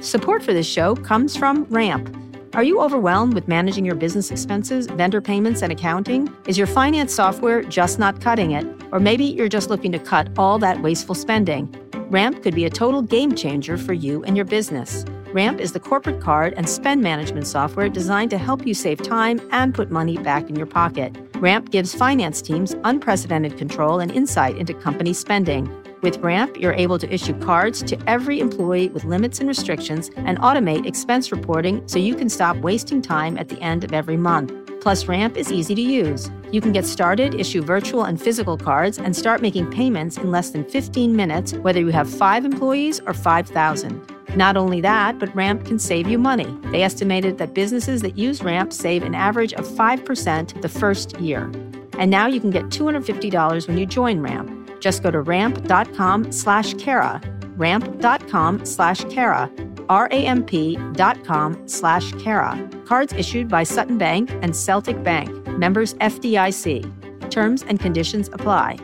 [0.02, 2.18] Support for this show comes from Ramp.
[2.56, 6.36] Are you overwhelmed with managing your business expenses, vendor payments, and accounting?
[6.48, 8.66] Is your finance software just not cutting it?
[8.92, 11.72] Or maybe you're just looking to cut all that wasteful spending?
[12.10, 15.06] Ramp could be a total game changer for you and your business.
[15.32, 19.40] Ramp is the corporate card and spend management software designed to help you save time
[19.52, 21.16] and put money back in your pocket.
[21.44, 25.70] Ramp gives finance teams unprecedented control and insight into company spending.
[26.02, 30.40] With Ramp, you're able to issue cards to every employee with limits and restrictions and
[30.40, 34.54] automate expense reporting so you can stop wasting time at the end of every month.
[34.80, 36.32] Plus, Ramp is easy to use.
[36.54, 40.52] You can get started, issue virtual and physical cards, and start making payments in less
[40.52, 44.13] than 15 minutes, whether you have five employees or 5,000.
[44.36, 46.58] Not only that, but Ramp can save you money.
[46.72, 51.52] They estimated that businesses that use Ramp save an average of 5% the first year.
[52.00, 54.80] And now you can get $250 when you join Ramp.
[54.80, 57.22] Just go to ramp.com slash Kara,
[57.56, 59.52] ramp.com slash Kara,
[59.90, 62.70] R-A-M-P dot com slash Kara.
[62.86, 67.30] Cards issued by Sutton Bank and Celtic Bank, members FDIC.
[67.30, 68.78] Terms and conditions apply.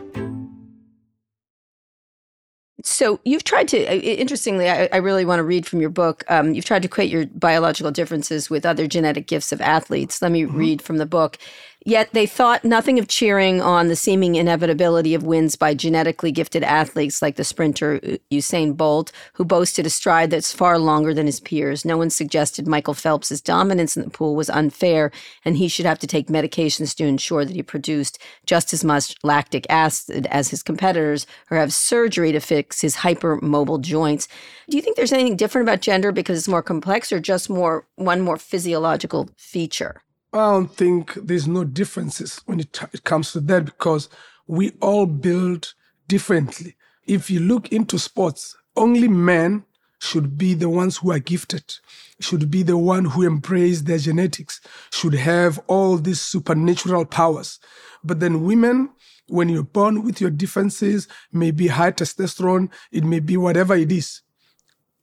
[2.84, 6.24] So you've tried to, uh, interestingly, I, I really want to read from your book.
[6.28, 10.22] Um, you've tried to equate your biological differences with other genetic gifts of athletes.
[10.22, 11.38] Let me read from the book.
[11.86, 16.62] Yet they thought nothing of cheering on the seeming inevitability of wins by genetically gifted
[16.62, 17.98] athletes like the sprinter
[18.30, 21.86] Usain Bolt, who boasted a stride that's far longer than his peers.
[21.86, 25.10] No one suggested Michael Phelps's dominance in the pool was unfair
[25.42, 29.14] and he should have to take medications to ensure that he produced just as much
[29.22, 34.28] lactic acid as his competitors or have surgery to fix his hypermobile joints.
[34.68, 37.86] Do you think there's anything different about gender because it's more complex or just more
[37.96, 40.02] one more physiological feature?
[40.32, 44.08] I don't think there's no differences when it, it comes to that because
[44.46, 45.74] we all build
[46.06, 46.76] differently.
[47.04, 49.64] If you look into sports, only men
[49.98, 51.74] should be the ones who are gifted,
[52.20, 54.60] should be the one who embrace their genetics,
[54.92, 57.58] should have all these supernatural powers.
[58.04, 58.90] But then women,
[59.26, 64.22] when you're born with your differences, maybe high testosterone, it may be whatever it is.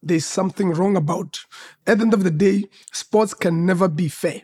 [0.02, 1.40] There's something wrong about.
[1.86, 4.44] At the end of the day, sports can never be fair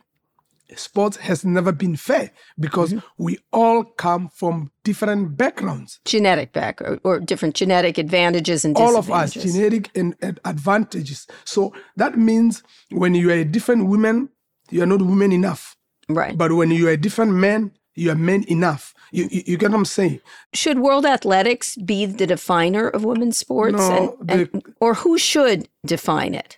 [0.75, 3.23] sports has never been fair because mm-hmm.
[3.23, 5.99] we all come from different backgrounds.
[6.05, 11.27] Genetic back or, or different genetic advantages and all of us genetic and, and, advantages.
[11.45, 14.29] So that means when you are a different woman
[14.69, 15.75] you are not woman enough.
[16.09, 16.37] Right.
[16.37, 18.93] But when you are a different man you are men enough.
[19.11, 20.19] You, you, you get what i'm saying?
[20.53, 25.69] Should world athletics be the definer of women's sports no, and, and, or who should
[25.85, 26.57] define it?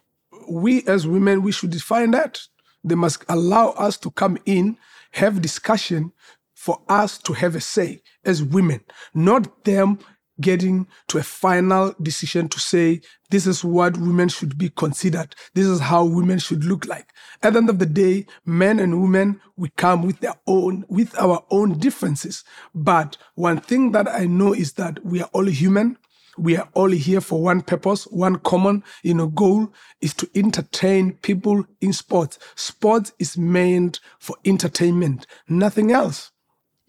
[0.49, 2.47] We as women we should define that
[2.85, 4.77] they must allow us to come in,
[5.11, 6.11] have discussion
[6.53, 8.81] for us to have a say as women,
[9.13, 9.99] not them
[10.41, 15.35] getting to a final decision to say this is what women should be considered.
[15.53, 17.13] This is how women should look like.
[17.41, 21.17] At the end of the day men and women we come with their own with
[21.17, 22.43] our own differences.
[22.73, 25.97] But one thing that i know is that we are all human
[26.37, 29.71] we are all here for one purpose, one common, you know, goal
[30.01, 32.37] is to entertain people in sports.
[32.55, 36.31] Sports is meant for entertainment, nothing else.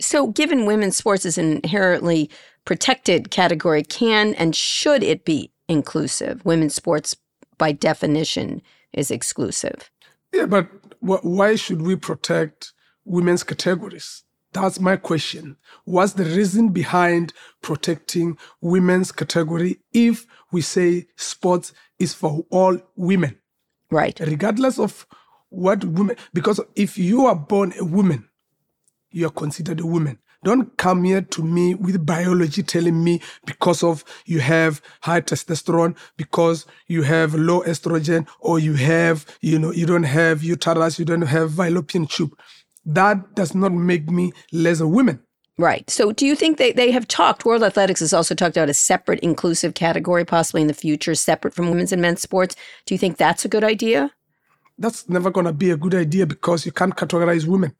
[0.00, 2.30] So, given women's sports is an inherently
[2.64, 6.44] protected category, can and should it be inclusive?
[6.44, 7.16] Women's sports,
[7.56, 8.60] by definition,
[8.92, 9.90] is exclusive.
[10.32, 10.68] Yeah, but
[11.00, 12.72] why should we protect
[13.04, 14.24] women's categories?
[14.56, 15.58] That's my question.
[15.84, 23.36] What's the reason behind protecting women's category if we say sports is for all women?
[23.90, 24.18] Right.
[24.18, 25.06] Regardless of
[25.50, 28.30] what women, because if you are born a woman,
[29.10, 30.20] you are considered a woman.
[30.42, 35.98] Don't come here to me with biology telling me because of you have high testosterone,
[36.16, 41.04] because you have low estrogen, or you have, you know, you don't have uterus, you
[41.04, 42.32] don't have fallopian tube
[42.86, 45.20] that does not make me less a woman.
[45.58, 45.88] Right.
[45.88, 48.74] So do you think they, they have talked, World Athletics has also talked about a
[48.74, 52.54] separate inclusive category, possibly in the future, separate from women's and men's sports.
[52.84, 54.10] Do you think that's a good idea?
[54.78, 57.74] That's never going to be a good idea because you can't categorize women.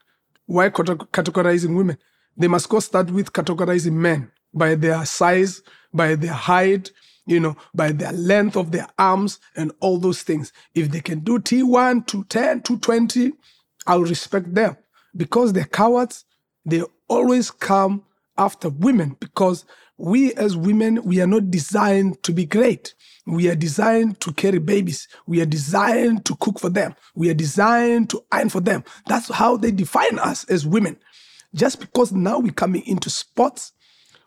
[0.47, 1.99] Why categorizing women?
[2.37, 6.91] They must go start with categorizing men by their size, by their height,
[7.27, 10.51] you know, by their length of their arms and all those things.
[10.75, 13.33] If they can do T1 to 10 to 20,
[13.87, 14.79] I'll respect them
[15.17, 16.25] because they're cowards,
[16.65, 18.05] they always come
[18.39, 19.65] after women because
[19.99, 22.95] we as women, we are not designed to be great.
[23.27, 25.09] We are designed to carry babies.
[25.27, 26.95] We are designed to cook for them.
[27.15, 28.85] We are designed to iron for them.
[29.07, 30.99] That's how they define us as women.
[31.55, 33.73] Just because now we're coming into sports,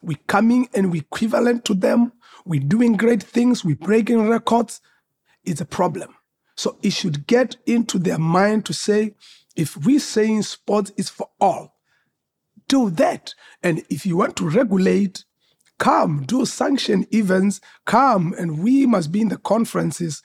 [0.02, 2.14] we're coming and we're equivalent to them,
[2.46, 4.82] we're doing great things, we're breaking records,
[5.44, 6.16] it's a problem.
[6.56, 9.16] So it should get into their mind to say,
[9.56, 11.76] if we're saying sports is for all,
[12.68, 13.34] do that.
[13.64, 15.26] And if you want to regulate,
[15.80, 20.22] come, do sanction events, come, and we must be in the conferences,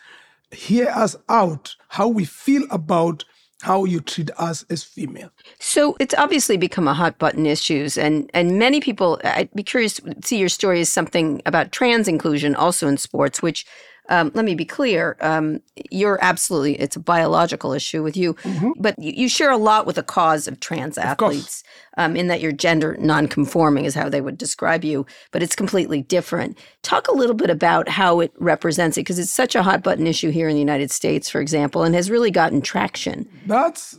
[0.50, 3.24] hear us out, how we feel about
[3.62, 5.30] how you treat us as female.
[5.58, 9.94] So it's obviously become a hot button issues and and many people I'd be curious
[9.94, 13.64] to see your story as something about trans inclusion also in sports which
[14.08, 15.16] um, let me be clear.
[15.20, 18.72] Um, you're absolutely, it's a biological issue with you, mm-hmm.
[18.76, 21.62] but you, you, share a lot with the cause of trans athletes
[21.96, 25.56] of um, in that you're gender nonconforming, is how they would describe you, but it's
[25.56, 26.58] completely different.
[26.82, 30.06] Talk a little bit about how it represents it, because it's such a hot button
[30.06, 33.28] issue here in the United States, for example, and has really gotten traction.
[33.46, 33.96] That's,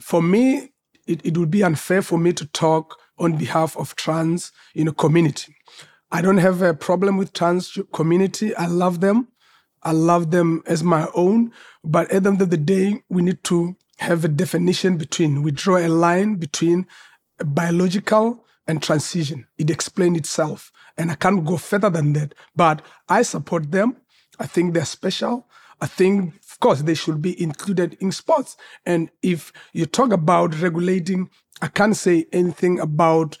[0.00, 0.70] for me,
[1.06, 4.92] it, it would be unfair for me to talk on behalf of trans you know,
[4.92, 5.54] community.
[6.12, 8.54] I don't have a problem with trans community.
[8.56, 9.28] I love them.
[9.82, 11.52] I love them as my own.
[11.84, 15.50] But at the end of the day, we need to have a definition between, we
[15.50, 16.86] draw a line between
[17.44, 19.46] biological and transition.
[19.58, 20.72] It explains itself.
[20.96, 22.34] And I can't go further than that.
[22.54, 23.96] But I support them.
[24.38, 25.46] I think they're special.
[25.80, 28.56] I think, of course, they should be included in sports.
[28.84, 31.30] And if you talk about regulating
[31.62, 33.36] I can't say anything about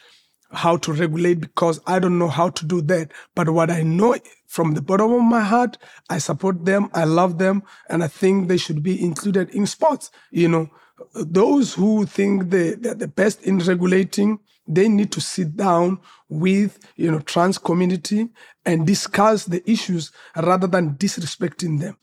[0.52, 3.12] how to regulate because I don't know how to do that.
[3.34, 5.78] But what I know from the bottom of my heart,
[6.08, 10.10] I support them, I love them, and I think they should be included in sports.
[10.30, 10.70] You know,
[11.14, 15.98] those who think they, they're the best in regulating, they need to sit down
[16.28, 18.28] with you know trans community
[18.64, 21.96] and discuss the issues rather than disrespecting them.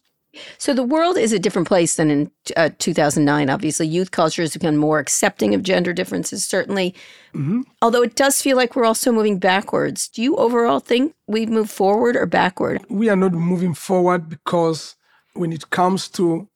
[0.57, 3.49] So the world is a different place than in uh, 2009.
[3.49, 6.93] Obviously, youth culture has become more accepting of gender differences, certainly.
[7.33, 7.61] Mm-hmm.
[7.81, 10.07] Although it does feel like we're also moving backwards.
[10.07, 12.83] Do you overall think we've moved forward or backward?
[12.89, 14.95] We are not moving forward because
[15.33, 16.47] when it comes to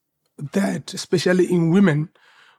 [0.52, 2.08] that, especially in women,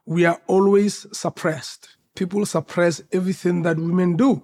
[0.06, 1.96] we are always suppressed.
[2.14, 4.42] People suppress everything that women do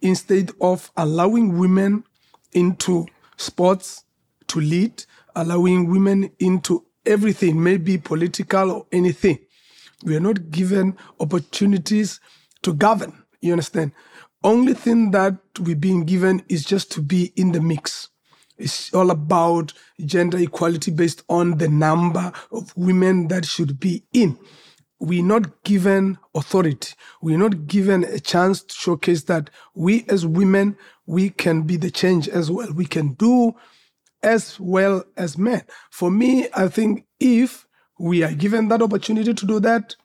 [0.00, 2.04] instead of allowing women
[2.52, 3.06] into
[3.36, 4.04] sports
[4.48, 5.04] to lead
[5.36, 9.38] allowing women into everything, maybe political or anything.
[10.04, 12.20] We are not given opportunities
[12.62, 13.24] to govern.
[13.40, 13.92] You understand?
[14.44, 18.08] Only thing that we're being given is just to be in the mix.
[18.58, 19.72] It's all about
[20.04, 24.38] gender equality based on the number of women that should be in.
[25.00, 26.94] We're not given authority.
[27.20, 30.76] We're not given a chance to showcase that we as women,
[31.06, 32.72] we can be the change as well.
[32.72, 33.54] We can do
[34.22, 35.62] as well as men.
[35.90, 37.66] For me, I think if
[37.98, 39.96] we are given that opportunity to do that,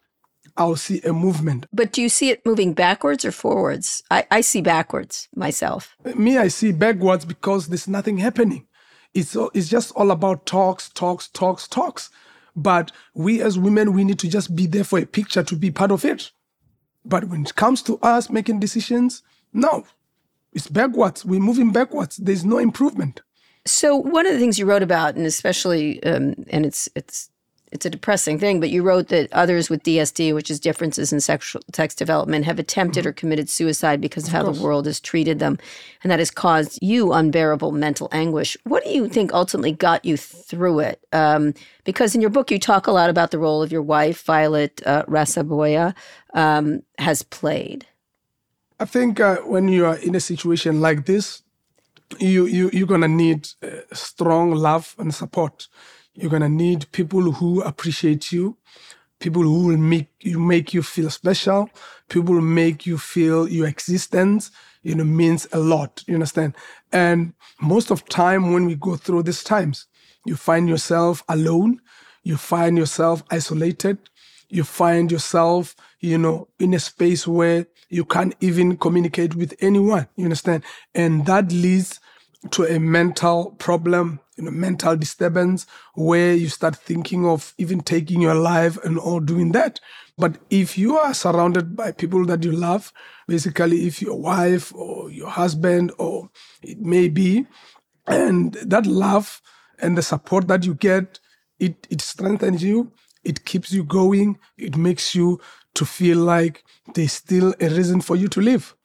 [0.55, 1.67] I'll see a movement.
[1.71, 4.03] But do you see it moving backwards or forwards?
[4.09, 5.95] I, I see backwards myself.
[6.15, 8.65] Me, I see backwards because there's nothing happening.
[9.13, 12.09] It's, it's just all about talks, talks, talks, talks.
[12.55, 15.69] But we as women, we need to just be there for a picture to be
[15.69, 16.31] part of it.
[17.05, 19.21] But when it comes to us making decisions,
[19.53, 19.85] no,
[20.53, 21.23] it's backwards.
[21.23, 22.17] We're moving backwards.
[22.17, 23.21] There's no improvement.
[23.67, 27.29] So one of the things you wrote about, and especially, um, and it's it's
[27.71, 31.19] it's a depressing thing, but you wrote that others with DSD, which is differences in
[31.19, 34.57] sexual sex development, have attempted or committed suicide because of, of how course.
[34.57, 35.57] the world has treated them,
[36.01, 38.55] and that has caused you unbearable mental anguish.
[38.63, 41.03] What do you think ultimately got you through it?
[41.11, 41.53] Um,
[41.83, 44.81] because in your book, you talk a lot about the role of your wife, Violet
[44.85, 45.93] uh, Raseboya,
[46.33, 47.85] um, has played.
[48.79, 51.41] I think uh, when you are in a situation like this,
[52.19, 55.67] you, you, you're going to need uh, strong love and support.
[56.13, 58.57] You're going to need people who appreciate you,
[59.19, 61.69] people who will make you, make you feel special,
[62.09, 64.51] people who make you feel your existence,
[64.83, 66.03] you know, means a lot.
[66.07, 66.55] You understand?
[66.91, 69.87] And most of time when we go through these times,
[70.25, 71.81] you find yourself alone,
[72.23, 73.97] you find yourself isolated,
[74.49, 80.07] you find yourself, you know, in a space where you can't even communicate with anyone.
[80.15, 80.63] You understand?
[80.93, 81.99] And that leads
[82.51, 88.21] to a mental problem, you know, mental disturbance where you start thinking of even taking
[88.21, 89.79] your life and all doing that.
[90.17, 92.91] But if you are surrounded by people that you love,
[93.27, 96.29] basically if your wife or your husband or
[96.61, 97.45] it may be,
[98.07, 99.41] and that love
[99.79, 101.19] and the support that you get,
[101.59, 102.91] it, it strengthens you,
[103.27, 105.39] it keeps you going, it makes you
[105.75, 106.63] to feel like
[106.95, 108.75] there's still a reason for you to live.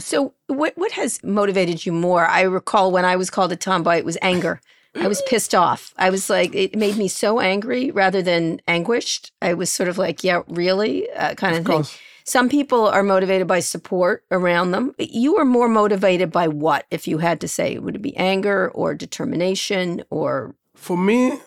[0.00, 2.26] So, what what has motivated you more?
[2.26, 4.60] I recall when I was called a tomboy, it was anger.
[4.94, 5.94] I was pissed off.
[5.96, 9.32] I was like, it made me so angry rather than anguished.
[9.40, 11.76] I was sort of like, yeah, really, uh, kind of, of thing.
[11.76, 11.98] Course.
[12.24, 14.94] Some people are motivated by support around them.
[14.98, 17.78] You are more motivated by what, if you had to say?
[17.78, 20.54] Would it be anger or determination or?
[20.74, 21.40] For me,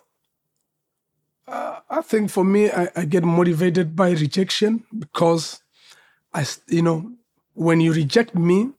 [1.47, 5.61] uh, I think for me, I, I get motivated by rejection because
[6.33, 7.11] I, you know,
[7.53, 8.71] when you reject me,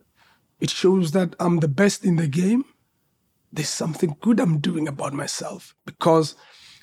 [0.61, 2.65] it shows that I'm the best in the game.
[3.53, 6.35] There's something good I'm doing about myself because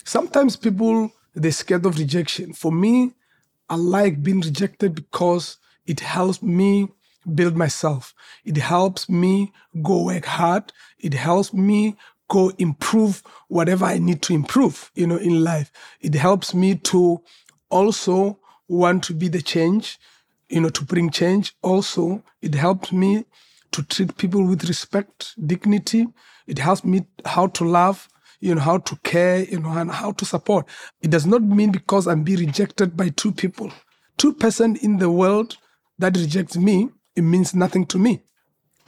[0.06, 2.54] sometimes people they're scared of rejection.
[2.54, 3.14] For me,
[3.70, 6.90] I like being rejected because it helps me
[7.36, 8.14] build myself.
[8.46, 10.72] It helps me go work hard.
[11.00, 11.96] It helps me
[12.34, 15.72] go improve whatever I need to improve, you know, in life.
[16.02, 17.22] It helps me to
[17.70, 20.00] also want to be the change,
[20.50, 21.56] you know, to bring change.
[21.62, 23.26] Also, it helps me
[23.72, 26.08] to treat people with respect, dignity.
[26.48, 28.10] It helps me how to love,
[28.40, 30.66] you know, how to care, you know, and how to support.
[31.04, 33.72] It does not mean because I'm being rejected by two people.
[34.18, 35.58] Two person in the world
[36.00, 38.24] that rejects me, it means nothing to me.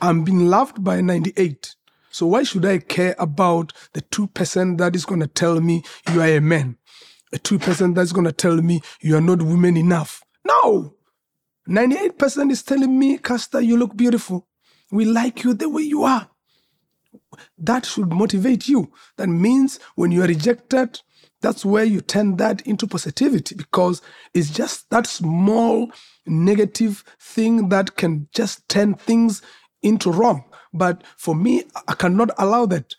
[0.00, 1.75] I'm being loved by 98.
[2.16, 6.22] So why should I care about the 2% that is going to tell me you
[6.22, 6.78] are a man?
[7.34, 10.24] A 2% that's going to tell me you are not woman enough.
[10.42, 10.94] No.
[11.68, 14.48] 98% is telling me, Caster, you look beautiful.
[14.90, 16.30] We like you the way you are.
[17.58, 18.90] That should motivate you.
[19.18, 20.98] That means when you are rejected,
[21.42, 24.00] that's where you turn that into positivity because
[24.32, 25.92] it's just that small
[26.24, 29.42] negative thing that can just turn things
[29.82, 30.45] into wrong.
[30.76, 32.94] But for me, I cannot allow that.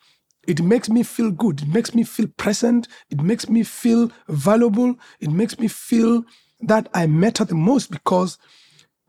[0.47, 1.61] It makes me feel good.
[1.61, 2.87] It makes me feel present.
[3.09, 4.95] It makes me feel valuable.
[5.19, 6.23] It makes me feel
[6.61, 8.37] that I matter the most because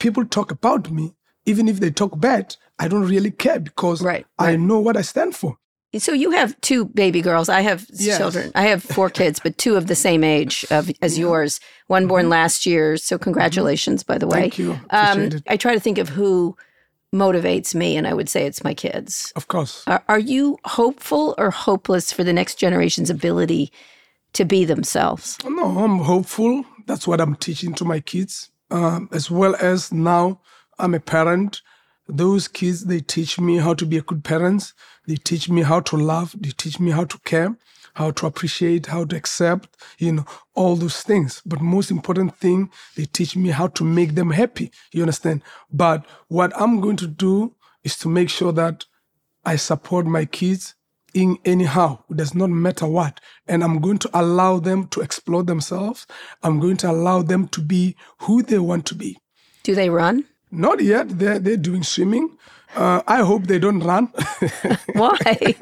[0.01, 1.15] people talk about me.
[1.47, 5.03] Even if they talk bad, I don't really care because Right, I know what I
[5.03, 5.57] stand for.
[5.97, 7.49] So you have two baby girls.
[7.49, 8.19] I have Yes.
[8.19, 8.53] children.
[8.55, 11.61] I have four kids, but two of the same age of, as yours.
[11.87, 12.99] One born last year.
[12.99, 14.51] So congratulations, by the way.
[14.51, 14.79] Mm-hmm.
[14.91, 15.33] Thank you.
[15.39, 15.43] Um.
[15.49, 16.57] I try to think of who
[17.15, 19.33] motivates me, and I would say it's my kids.
[19.37, 19.85] Of course.
[19.87, 23.73] Are, are you hopeful or hopeless for the next generation's ability
[24.35, 25.39] to be themselves?
[25.45, 26.65] No, I'm hopeful.
[26.87, 30.41] That's what I'm teaching to my kids, um, as well as now
[30.79, 31.63] I'm a parent.
[32.09, 34.73] Those kids, they teach me how to be a good parent.
[35.07, 36.35] They teach me how to love.
[36.39, 37.57] They teach me how to care,
[37.99, 40.25] how to appreciate, how to accept, you know,
[40.55, 41.43] all those things.
[41.45, 44.71] But most important thing, they teach me how to make them happy.
[44.93, 45.43] You understand?
[45.73, 48.85] But what I'm going to do is to make sure that
[49.45, 50.77] I support my kids
[51.13, 52.05] in anyhow.
[52.09, 53.19] It does not matter what.
[53.49, 56.07] And I'm going to allow them to explore themselves.
[56.45, 59.19] I'm going to allow them to be who they want to be.
[59.65, 60.25] Do they run?
[60.53, 61.19] Not yet.
[61.19, 62.39] They're, they're doing swimming.
[62.77, 64.07] Uh, I hope they don't run.
[64.93, 65.55] Why?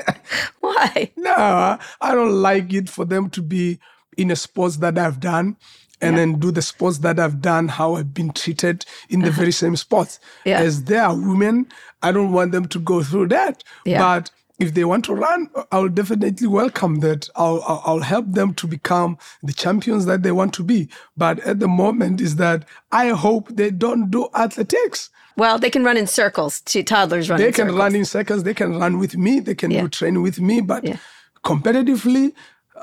[0.61, 1.11] Why?
[1.17, 3.79] no, I don't like it for them to be
[4.17, 5.57] in a sports that I've done
[6.01, 9.53] and then do the sports that I've done, how I've been treated in the very
[9.53, 10.21] same sports.
[10.45, 10.61] Yeah.
[10.61, 11.69] As they are women,
[12.03, 13.65] I don't want them to go through that.
[13.85, 13.99] Yeah.
[13.99, 17.29] But if they want to run, I'll definitely welcome that.
[17.37, 20.89] I'll, I'll I'll help them to become the champions that they want to be.
[21.17, 25.11] But at the moment, is that I hope they don't do athletics.
[25.37, 26.61] Well, they can run in circles.
[26.61, 27.79] T- Toddlers run They can circles.
[27.79, 28.43] run in circles.
[28.45, 29.41] They can run with me.
[29.41, 29.83] They can Yeah.
[29.83, 30.61] do training with me.
[30.61, 30.97] But Yeah.
[31.45, 32.33] competitively,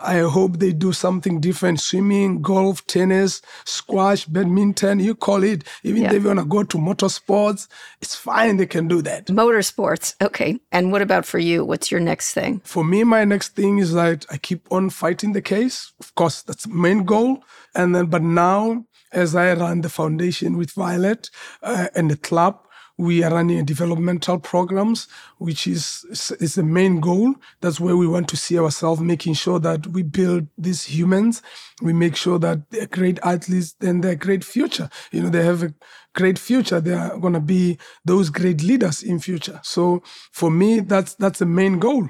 [0.02, 5.00] I hope they do something different: swimming, golf, tennis, squash, badminton.
[5.00, 5.64] You call it.
[5.84, 6.14] Even Yeah.
[6.14, 7.68] if they want to go to motorsports,
[8.02, 8.58] it's fine.
[8.58, 9.28] They can do that.
[9.28, 10.16] Motorsports.
[10.22, 10.60] Okay.
[10.72, 11.64] And what about for you?
[11.64, 12.62] What's your next thing?
[12.64, 15.92] For me, my next thing is that I keep on fighting the case.
[16.00, 17.44] Of course, that's the main goal.
[17.76, 21.30] And then, but now, as I run the foundation with Violet
[21.62, 22.60] uh, and the club,
[22.98, 25.08] we are running developmental programs,
[25.40, 26.06] which is
[26.40, 27.34] is the main goal.
[27.62, 31.42] That's where we want to see ourselves, making sure that we build these humans.
[31.82, 34.90] We make sure that they're great athletes, and they're great future.
[35.12, 35.74] You know, they have a
[36.14, 36.80] great future.
[36.80, 39.60] They are going to be those great leaders in future.
[39.64, 42.10] So for me, that's that's the main goal.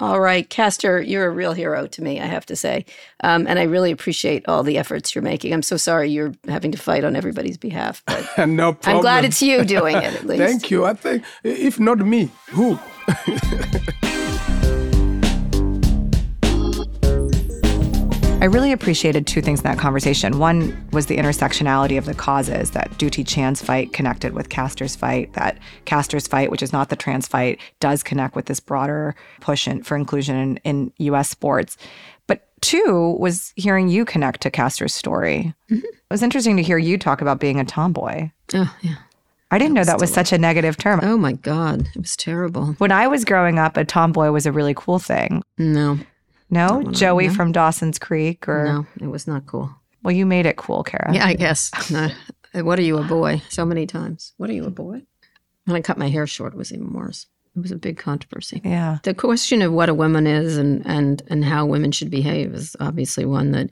[0.00, 2.86] All right, Caster, you're a real hero to me, I have to say.
[3.22, 5.52] Um, and I really appreciate all the efforts you're making.
[5.52, 8.96] I'm so sorry you're having to fight on everybody's behalf, but no problem.
[8.96, 10.42] I'm glad it's you doing it at least.
[10.42, 10.86] Thank you.
[10.86, 12.78] I think if not me, who?
[18.50, 20.38] really appreciated two things in that conversation.
[20.38, 25.32] One was the intersectionality of the causes that Dutee Chand's fight connected with Caster's fight,
[25.34, 29.68] that Caster's fight, which is not the trans fight, does connect with this broader push
[29.68, 31.76] in, for inclusion in, in US sports.
[32.26, 35.54] But two was hearing you connect to Caster's story.
[35.70, 35.84] Mm-hmm.
[35.84, 38.30] It was interesting to hear you talk about being a tomboy.
[38.54, 38.96] Oh, yeah.
[39.52, 41.00] I didn't know that was such a negative term.
[41.02, 41.80] Oh, my God.
[41.94, 42.74] It was terrible.
[42.78, 45.42] When I was growing up, a tomboy was a really cool thing.
[45.58, 45.98] No,
[46.50, 47.34] No, no, Joey no.
[47.34, 49.70] from Dawson's Creek, or no, it was not cool.
[50.02, 51.14] well, you made it cool, Kara.
[51.14, 51.70] Yeah, I guess.
[51.90, 52.08] No.
[52.52, 53.40] What are you, a boy?
[53.48, 54.32] So many times.
[54.36, 55.02] What are you, a boy?
[55.66, 57.28] When I cut my hair short, it was even worse.
[57.54, 58.60] It was a big controversy.
[58.64, 58.98] yeah.
[59.04, 62.74] The question of what a woman is and, and, and how women should behave is
[62.80, 63.70] obviously one that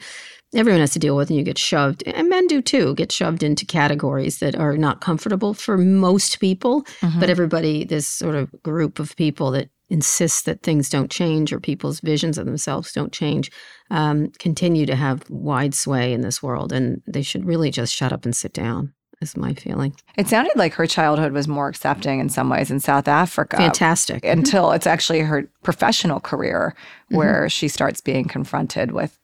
[0.55, 3.43] everyone has to deal with, and you get shoved, and men do too, get shoved
[3.43, 6.83] into categories that are not comfortable for most people.
[7.01, 7.19] Mm-hmm.
[7.19, 11.61] But everybody, this sort of group of people that insist that things don't change or
[11.61, 13.51] people's visions of themselves don't change,
[13.91, 18.13] um, continue to have wide sway in this world, and they should really just shut
[18.13, 18.93] up and sit down.
[19.21, 19.97] Is my feeling.
[20.17, 23.57] It sounded like her childhood was more accepting in some ways in South Africa.
[23.57, 24.25] Fantastic.
[24.25, 26.77] Until it's actually her professional career
[27.07, 27.17] Mm-hmm.
[27.17, 29.19] where she starts being confronted with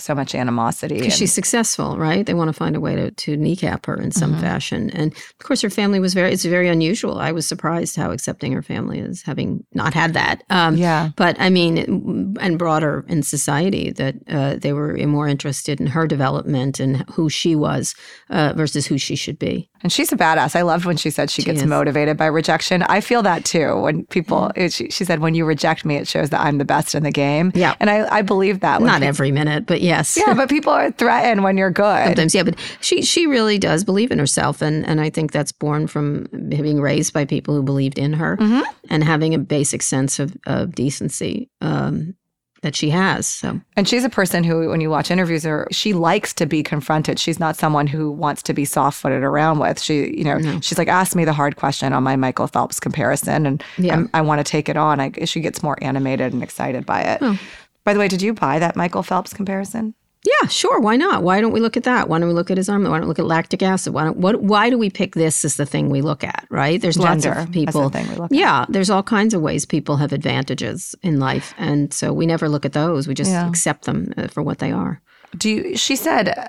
[0.00, 0.98] so much animosity.
[0.98, 2.26] Because she's successful, right?
[2.26, 4.90] They want to find a way to, to kneecap her in some fashion.
[4.90, 7.18] And of course, her family was very, it's very unusual.
[7.18, 10.42] I was surprised how accepting her family is, having not had that.
[10.50, 11.10] Um, Yeah.
[11.16, 16.06] But I mean, and broader in society, that uh, they were more interested in her
[16.06, 17.94] development and who she was
[18.28, 19.69] uh, versus who she should be.
[19.82, 20.54] And she's a badass.
[20.56, 21.66] I loved when she said she, She gets is.
[21.66, 22.82] motivated by rejection.
[22.82, 23.76] I feel that too.
[23.80, 26.64] When people, it- she, she said, when you reject me, it shows that I'm the
[26.64, 27.50] best in the game.
[27.54, 27.74] Yeah.
[27.80, 28.82] And I, I believe that.
[28.82, 30.16] Not people- every minute, but yes.
[30.18, 32.04] Yeah, but people are threatened when you're good.
[32.06, 35.52] Sometimes, yeah, but she she really does believe in herself, and and I think that's
[35.52, 38.62] born from being raised by people who believed in her Mm-hmm.
[38.90, 41.48] and having a basic sense of of decency.
[41.62, 42.14] Um,
[42.62, 43.26] that she has.
[43.26, 46.62] So And she's a person who, when you watch interviews, her she likes to be
[46.62, 47.18] confronted.
[47.18, 49.80] She's not someone who wants to be soft-footed around with.
[49.80, 53.46] She, you know, she's like, ask me the hard question on my Michael Phelps comparison,
[53.46, 53.92] and Yeah.
[53.94, 55.00] I'm- I want to take it on.
[55.00, 57.18] I, she gets more animated and excited by it.
[57.22, 57.38] Oh.
[57.84, 59.94] By the way, did you buy that Michael Phelps comparison?
[60.24, 61.22] Yeah, sure, why not?
[61.22, 62.08] Why don't we look at that?
[62.08, 62.84] Why don't we look at his arm?
[62.84, 63.94] Why don't we look at lactic acid?
[63.94, 64.42] Why don't what?
[64.42, 66.46] Why do we pick this as the thing we look at?
[66.50, 66.80] Right?
[66.80, 67.90] There's lots Gender as of the people.
[67.90, 68.32] we look at.
[68.32, 72.48] yeah, there's all kinds of ways people have advantages in life, and so we never
[72.48, 73.08] look at those.
[73.08, 73.48] We just Yeah.
[73.48, 75.00] accept them uh, for what they are.
[75.38, 76.48] Do you, she said uh,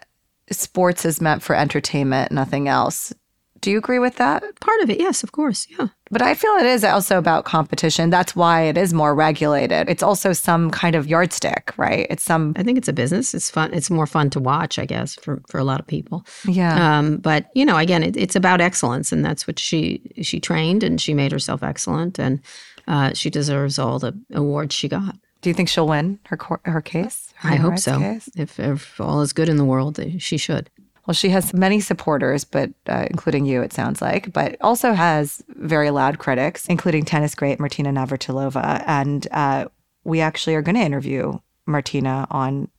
[0.52, 3.14] sports is meant for entertainment, nothing else.
[3.62, 4.44] Do you agree with that?
[4.60, 5.88] Part of it, yes, of course, yeah.
[6.10, 8.10] But I feel it is also about competition.
[8.10, 9.88] That's why it is more regulated.
[9.88, 12.08] It's also some kind of yardstick, right?
[12.10, 13.34] It's some I think it's a business.
[13.34, 13.74] It's fun.
[13.74, 16.26] It's more fun to watch, I guess, for, for a lot of people.
[16.46, 16.98] yeah.
[16.98, 20.84] Um, but you know, again, it, it's about excellence, and that's what she she trained,
[20.84, 22.42] and she made herself excellent, and
[22.88, 25.16] uh, she deserves all the awards she got.
[25.42, 27.34] Do you think she'll win her court, her case?
[27.38, 27.98] her I hope so.
[27.98, 28.30] case?
[28.36, 30.70] If, if all is good in the world, she should.
[31.12, 35.44] Well, she has many supporters, but uh, including you, it sounds like, but also has
[35.50, 38.82] very loud critics, including tennis great Martina Navratilova.
[38.88, 39.66] And uh,
[40.06, 42.70] we actually are going to interview Martina on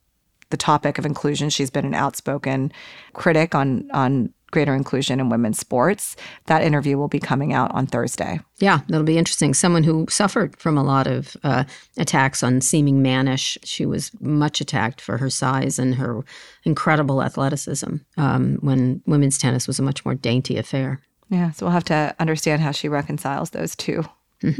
[0.49, 1.51] the topic of inclusion.
[1.51, 2.71] She's been an outspoken
[3.13, 6.15] critic on on greater inclusion in women's sports.
[6.45, 8.39] That interview will be coming out on Thursday.
[8.59, 9.53] Yeah, that'll be interesting.
[9.53, 11.63] Someone who suffered from a lot of uh,
[11.97, 13.57] attacks on seeming mannish.
[13.63, 16.23] She was much attacked for her size and her
[16.63, 21.01] incredible athleticism um, when women's tennis was a much more dainty affair.
[21.29, 24.05] Yeah, so we'll have to understand how she reconciles those 2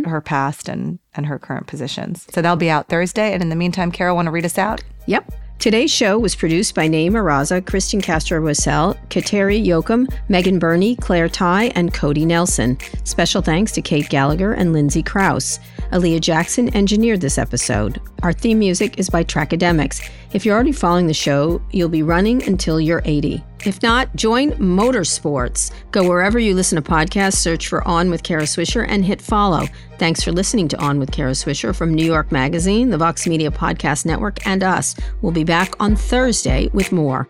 [0.05, 2.25] her past and and her current positions.
[2.31, 3.33] So that'll be out Thursday.
[3.33, 4.81] And in the meantime, Kara, want to read us out?
[5.07, 5.31] Yep.
[5.59, 11.29] Today's show was produced by Nayeema Raza, Christian Castro Rosell, Kateri Yoakum, Megan Burney, Claire
[11.29, 12.77] Tai, and Cody Nelson.
[13.05, 15.59] Special thanks to Kate Gallagher and Lindsay Crouse.
[15.93, 18.01] Aaliyah Jackson engineered this episode.
[18.23, 20.05] Our theme music is by Trackademics.
[20.33, 23.43] If you're already following the show, you'll be running until you're 80.
[23.65, 25.71] If not, join Motorsports.
[25.91, 29.67] Go wherever you listen to podcasts, search for On with Kara Swisher, and hit follow.
[29.99, 33.51] Thanks for listening to On with Kara Swisher from New York Magazine, the Vox Media
[33.51, 34.95] Podcast Network, and us.
[35.21, 37.29] We'll be back on Thursday with more.